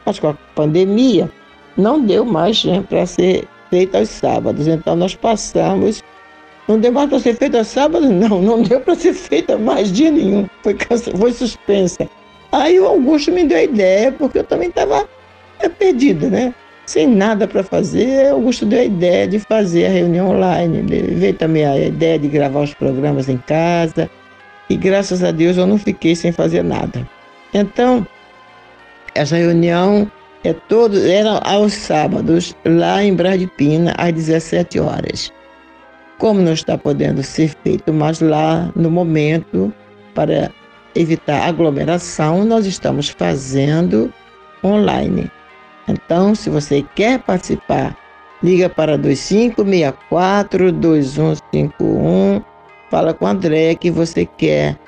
[0.05, 1.31] Mas com a pandemia,
[1.77, 4.67] não deu mais né, para ser feita aos sábados.
[4.67, 6.03] Então nós passamos.
[6.69, 8.09] Não deu mais para ser feita aos sábados?
[8.11, 10.47] Não, não deu para ser feita mais dia nenhum.
[10.63, 10.77] Foi,
[11.19, 12.09] foi suspensa.
[12.53, 15.09] Aí o Augusto me deu a ideia, porque eu também estava
[15.59, 16.55] é, perdida, né?
[16.87, 20.79] Sem nada para fazer, o Augusto deu a ideia de fazer a reunião online.
[20.79, 24.11] Ele veio também a ideia de gravar os programas em casa.
[24.69, 27.09] E graças a Deus eu não fiquei sem fazer nada.
[27.55, 28.07] Então,
[29.15, 30.11] essa reunião
[30.45, 35.33] é todo, era aos sábados, lá em Bradipina, às 17 horas.
[36.19, 39.73] Como não está podendo ser feito mais lá no momento,
[40.15, 40.51] para
[40.95, 44.13] evitar aglomeração, nós estamos fazendo
[44.65, 45.31] online.
[45.89, 47.97] Então, se você quer participar,
[48.43, 52.43] liga para 2564 2151,
[52.91, 54.79] fala com a André que você quer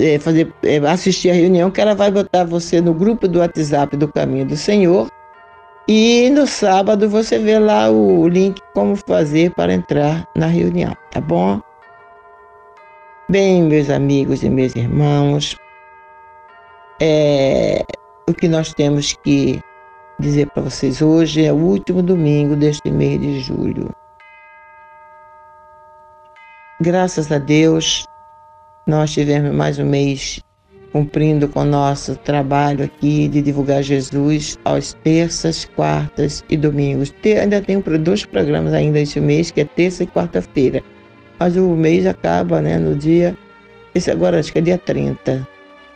[0.00, 3.96] é, fazer, é, assistir a reunião, que ela vai botar você no grupo do WhatsApp
[3.96, 5.08] do Caminho do Senhor.
[5.88, 11.20] E no sábado você vê lá o link como fazer para entrar na reunião, tá
[11.20, 11.60] bom?
[13.28, 15.56] Bem, meus amigos e meus irmãos,
[17.00, 17.84] é,
[18.28, 19.60] o que nós temos que
[20.20, 23.90] dizer para vocês hoje é o último domingo deste mês de julho.
[26.80, 28.04] Graças a Deus,
[28.86, 30.42] nós tivemos mais um mês
[30.92, 37.14] cumprindo com o nosso trabalho aqui de divulgar Jesus aos terças, quartas e domingos.
[37.24, 40.82] ainda tem dois programas ainda esse mês, que é terça e quarta-feira.
[41.38, 43.36] Mas o mês acaba né, no dia.
[43.94, 45.46] Esse agora acho que é dia 30.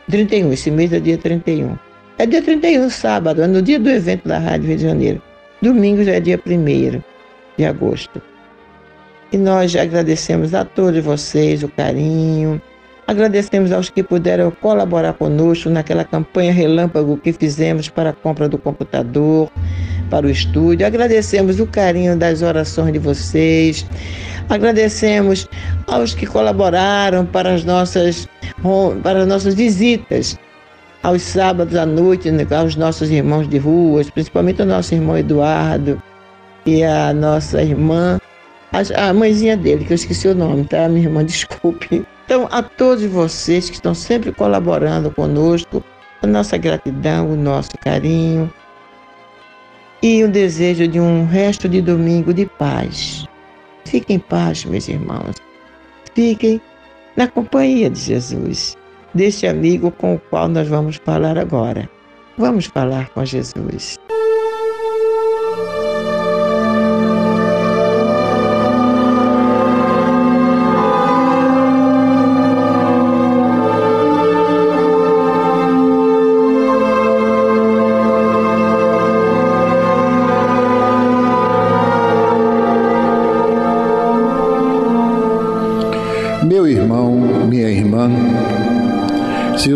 [0.09, 1.77] 31, esse mês é dia 31.
[2.17, 5.21] É dia 31, sábado, é no dia do evento da Rádio Rio de Janeiro.
[5.61, 7.01] Domingo já é dia 1
[7.57, 8.21] de agosto.
[9.31, 12.61] E nós agradecemos a todos vocês o carinho,
[13.07, 18.57] Agradecemos aos que puderam colaborar conosco naquela campanha relâmpago que fizemos para a compra do
[18.57, 19.49] computador,
[20.09, 20.85] para o estúdio.
[20.85, 23.85] Agradecemos o carinho das orações de vocês.
[24.49, 25.47] Agradecemos
[25.87, 28.27] aos que colaboraram para as nossas,
[29.01, 30.37] para as nossas visitas
[31.01, 36.01] aos sábados à noite, né, aos nossos irmãos de ruas, principalmente o nosso irmão Eduardo
[36.65, 38.19] e a nossa irmã
[38.73, 40.87] a, a mãezinha dele, que eu esqueci o nome, tá?
[40.89, 42.05] Minha irmã, desculpe.
[42.27, 45.81] Então, a todos vocês que estão sempre colaborando conosco,
[46.21, 48.51] a nossa gratidão, o nosso carinho
[50.03, 53.25] e o desejo de um resto de domingo de paz.
[53.85, 55.37] Fiquem em paz, meus irmãos.
[56.13, 56.59] Fiquem
[57.15, 58.77] na companhia de Jesus,
[59.13, 61.89] deste amigo com o qual nós vamos falar agora.
[62.37, 63.97] Vamos falar com Jesus.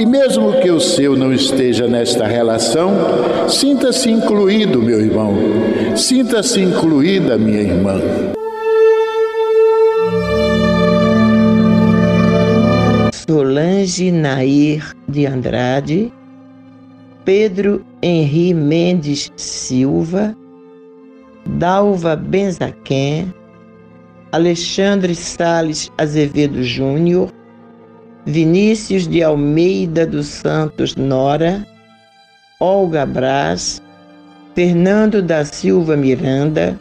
[0.00, 2.90] e, mesmo que o seu não esteja nesta relação,
[3.46, 5.34] sinta-se incluído, meu irmão,
[5.94, 8.00] sinta-se incluída, minha irmã.
[13.12, 16.10] Solange Nair de Andrade,
[17.22, 20.34] Pedro Henri Mendes Silva,
[21.44, 23.34] Dalva Benzaquem,
[24.32, 27.30] Alexandre Sales Azevedo Júnior,
[28.30, 31.66] Vinícius de Almeida dos Santos Nora,
[32.60, 33.82] Olga Braz,
[34.54, 36.78] Fernando da Silva Miranda,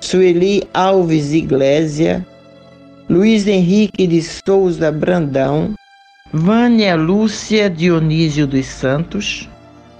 [0.00, 2.24] Sueli Alves Iglésia,
[3.08, 5.74] Luiz Henrique de Souza Brandão,
[6.32, 9.48] Vânia Lúcia Dionísio dos Santos,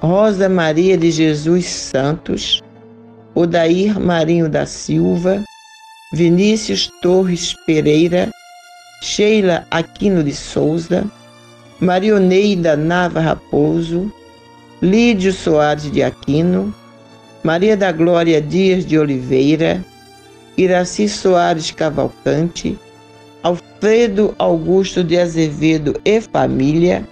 [0.00, 2.62] Rosa Maria de Jesus Santos,
[3.34, 5.42] Odair Marinho da Silva,
[6.12, 8.30] Vinícius Torres Pereira,
[9.02, 11.10] Sheila Aquino de Souza,
[11.80, 14.12] Marioneida Nava Raposo,
[14.82, 16.74] Lídio Soares de Aquino,
[17.42, 19.82] Maria da Glória Dias de Oliveira,
[20.56, 22.78] Iraci Soares Cavalcante,
[23.42, 27.02] Alfredo Augusto de Azevedo e família,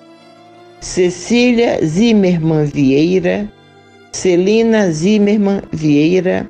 [0.81, 3.51] Cecília Zimmermann Vieira,
[4.12, 6.48] Celina Zimmermann Vieira,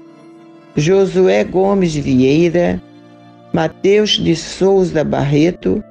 [0.77, 2.83] Josué Gomes Vieira,
[3.53, 5.83] Mateus de Souza Barreto,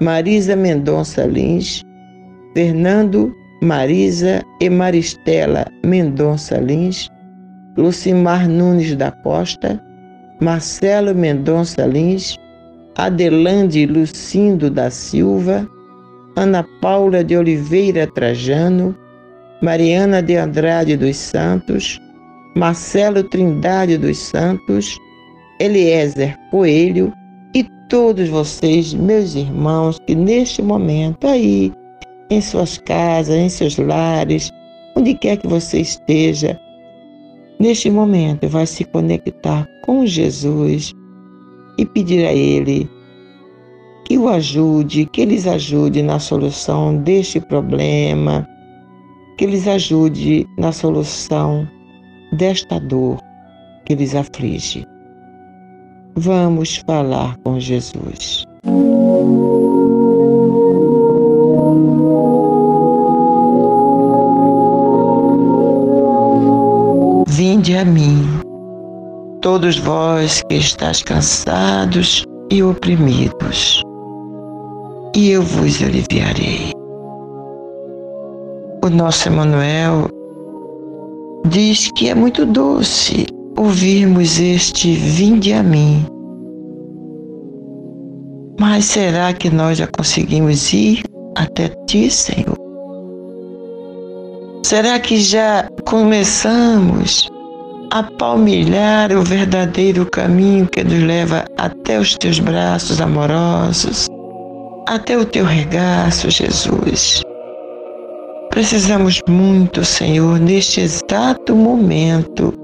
[0.00, 1.82] Marisa Mendonça Lins,
[2.54, 7.10] Fernando Marisa e Maristela Mendonça Lins,
[7.76, 9.82] Lucimar Nunes da Costa,
[10.40, 12.36] Marcelo Mendonça Lins,
[12.96, 15.68] Adelande Lucindo da Silva,
[16.36, 18.94] Ana Paula de Oliveira Trajano,
[19.60, 22.00] Mariana de Andrade dos Santos,
[22.56, 24.96] Marcelo Trindade dos Santos,
[25.60, 27.12] Eliezer Coelho
[27.54, 31.72] e todos vocês, meus irmãos, que neste momento aí,
[32.30, 34.50] em suas casas, em seus lares,
[34.96, 36.58] onde quer que você esteja,
[37.60, 40.92] neste momento vai se conectar com Jesus
[41.78, 42.88] e pedir a Ele
[44.04, 48.46] que o ajude, que eles ajude na solução deste problema,
[49.38, 51.66] que eles ajude na solução
[52.32, 53.18] desta dor
[53.86, 54.86] que lhes aflige.
[56.16, 58.46] Vamos falar com Jesus.
[67.26, 68.22] Vinde a mim,
[69.40, 73.82] todos vós que estáis cansados e oprimidos,
[75.16, 76.70] e eu vos aliviarei.
[78.84, 80.08] O nosso Emanuel
[81.48, 86.06] diz que é muito doce ouvirmos este vinde a mim.
[88.58, 91.02] Mas será que nós já conseguimos ir
[91.36, 92.56] até ti, Senhor?
[94.64, 97.28] Será que já começamos
[97.90, 104.06] a palmilhar o verdadeiro caminho que nos leva até os teus braços amorosos,
[104.88, 107.22] até o teu regaço, Jesus?
[108.50, 112.54] Precisamos muito, Senhor, neste exato momento,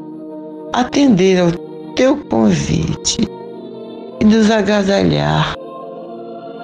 [0.72, 1.50] atender ao
[1.94, 3.28] teu convite
[4.20, 5.54] e nos agasalhar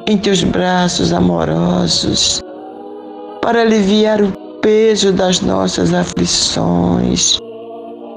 [0.07, 2.41] em teus braços amorosos
[3.43, 7.39] para aliviar o peso das nossas aflições,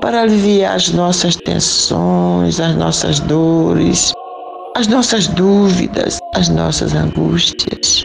[0.01, 4.13] para aliviar as nossas tensões, as nossas dores,
[4.75, 8.03] as nossas dúvidas, as nossas angústias.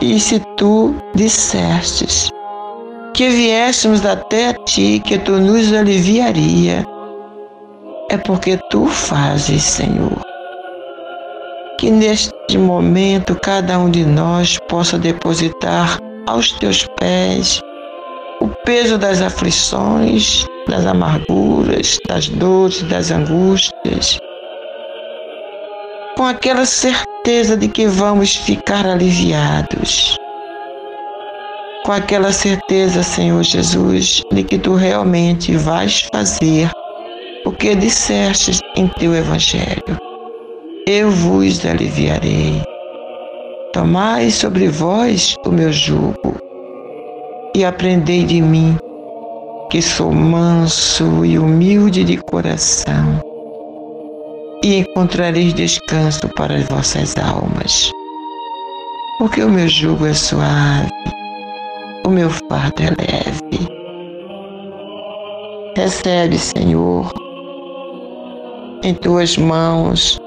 [0.00, 2.30] E se tu dissestes
[3.20, 6.86] que viéssemos até a ti, que tu nos aliviaria,
[8.08, 10.22] é porque tu fazes, Senhor.
[11.76, 17.60] Que neste momento cada um de nós possa depositar aos teus pés
[18.40, 24.18] o peso das aflições, das amarguras, das dores, das angústias,
[26.16, 30.16] com aquela certeza de que vamos ficar aliviados.
[31.84, 36.70] Com aquela certeza, Senhor Jesus, de que tu realmente vais fazer
[37.44, 39.98] o que disseste em teu Evangelho.
[40.86, 42.62] Eu vos aliviarei.
[43.72, 46.36] Tomai sobre vós o meu jugo
[47.54, 48.76] e aprendei de mim,
[49.70, 53.20] que sou manso e humilde de coração
[54.62, 57.90] e encontrareis descanso para as vossas almas.
[59.18, 60.90] Porque o meu jugo é suave,
[62.06, 63.68] o meu fardo é leve.
[65.76, 67.12] Recebe, Senhor,
[68.82, 70.18] em tuas mãos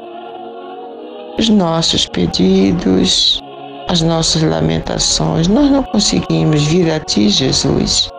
[1.37, 3.41] os nossos pedidos,
[3.89, 5.47] as nossas lamentações.
[5.47, 8.09] Nós não conseguimos vir a Ti, Jesus,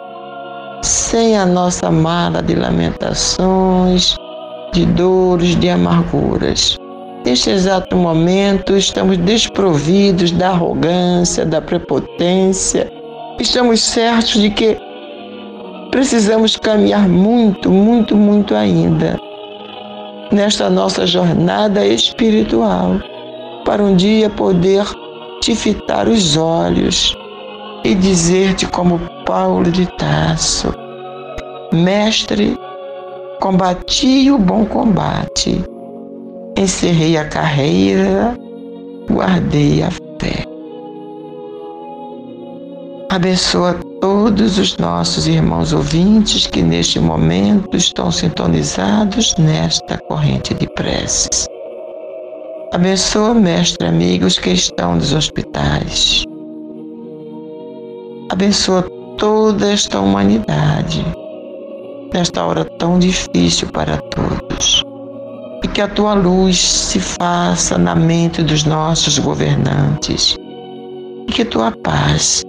[0.82, 4.16] sem a nossa mala de lamentações,
[4.72, 6.76] de dores, de amarguras.
[7.24, 12.92] Neste exato momento, estamos desprovidos da arrogância, da prepotência.
[13.38, 14.76] Estamos certos de que
[15.90, 19.18] precisamos caminhar muito, muito, muito ainda
[20.32, 23.00] nesta nossa jornada espiritual,
[23.64, 24.84] para um dia poder
[25.40, 27.16] te fitar os olhos
[27.84, 30.74] e dizer-te como Paulo de Tasso,
[31.72, 32.56] Mestre,
[33.40, 35.62] Combati o bom combate,
[36.56, 38.38] encerrei a carreira,
[39.10, 40.53] guardei a fé.
[43.14, 51.46] Abençoa todos os nossos irmãos ouvintes que neste momento estão sintonizados nesta corrente de preces.
[52.72, 56.24] Abençoa, mestre, amigos que estão nos hospitais.
[58.32, 58.82] Abençoa
[59.16, 61.06] toda esta humanidade
[62.12, 64.82] nesta hora tão difícil para todos.
[65.62, 70.36] E que a tua luz se faça na mente dos nossos governantes.
[71.28, 72.42] E que tua paz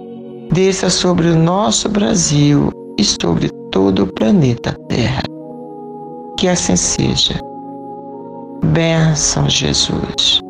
[0.52, 5.22] desça sobre o nosso Brasil e sobre todo o planeta Terra.
[6.38, 7.40] Que assim seja.
[8.64, 10.45] Bênção, Jesus.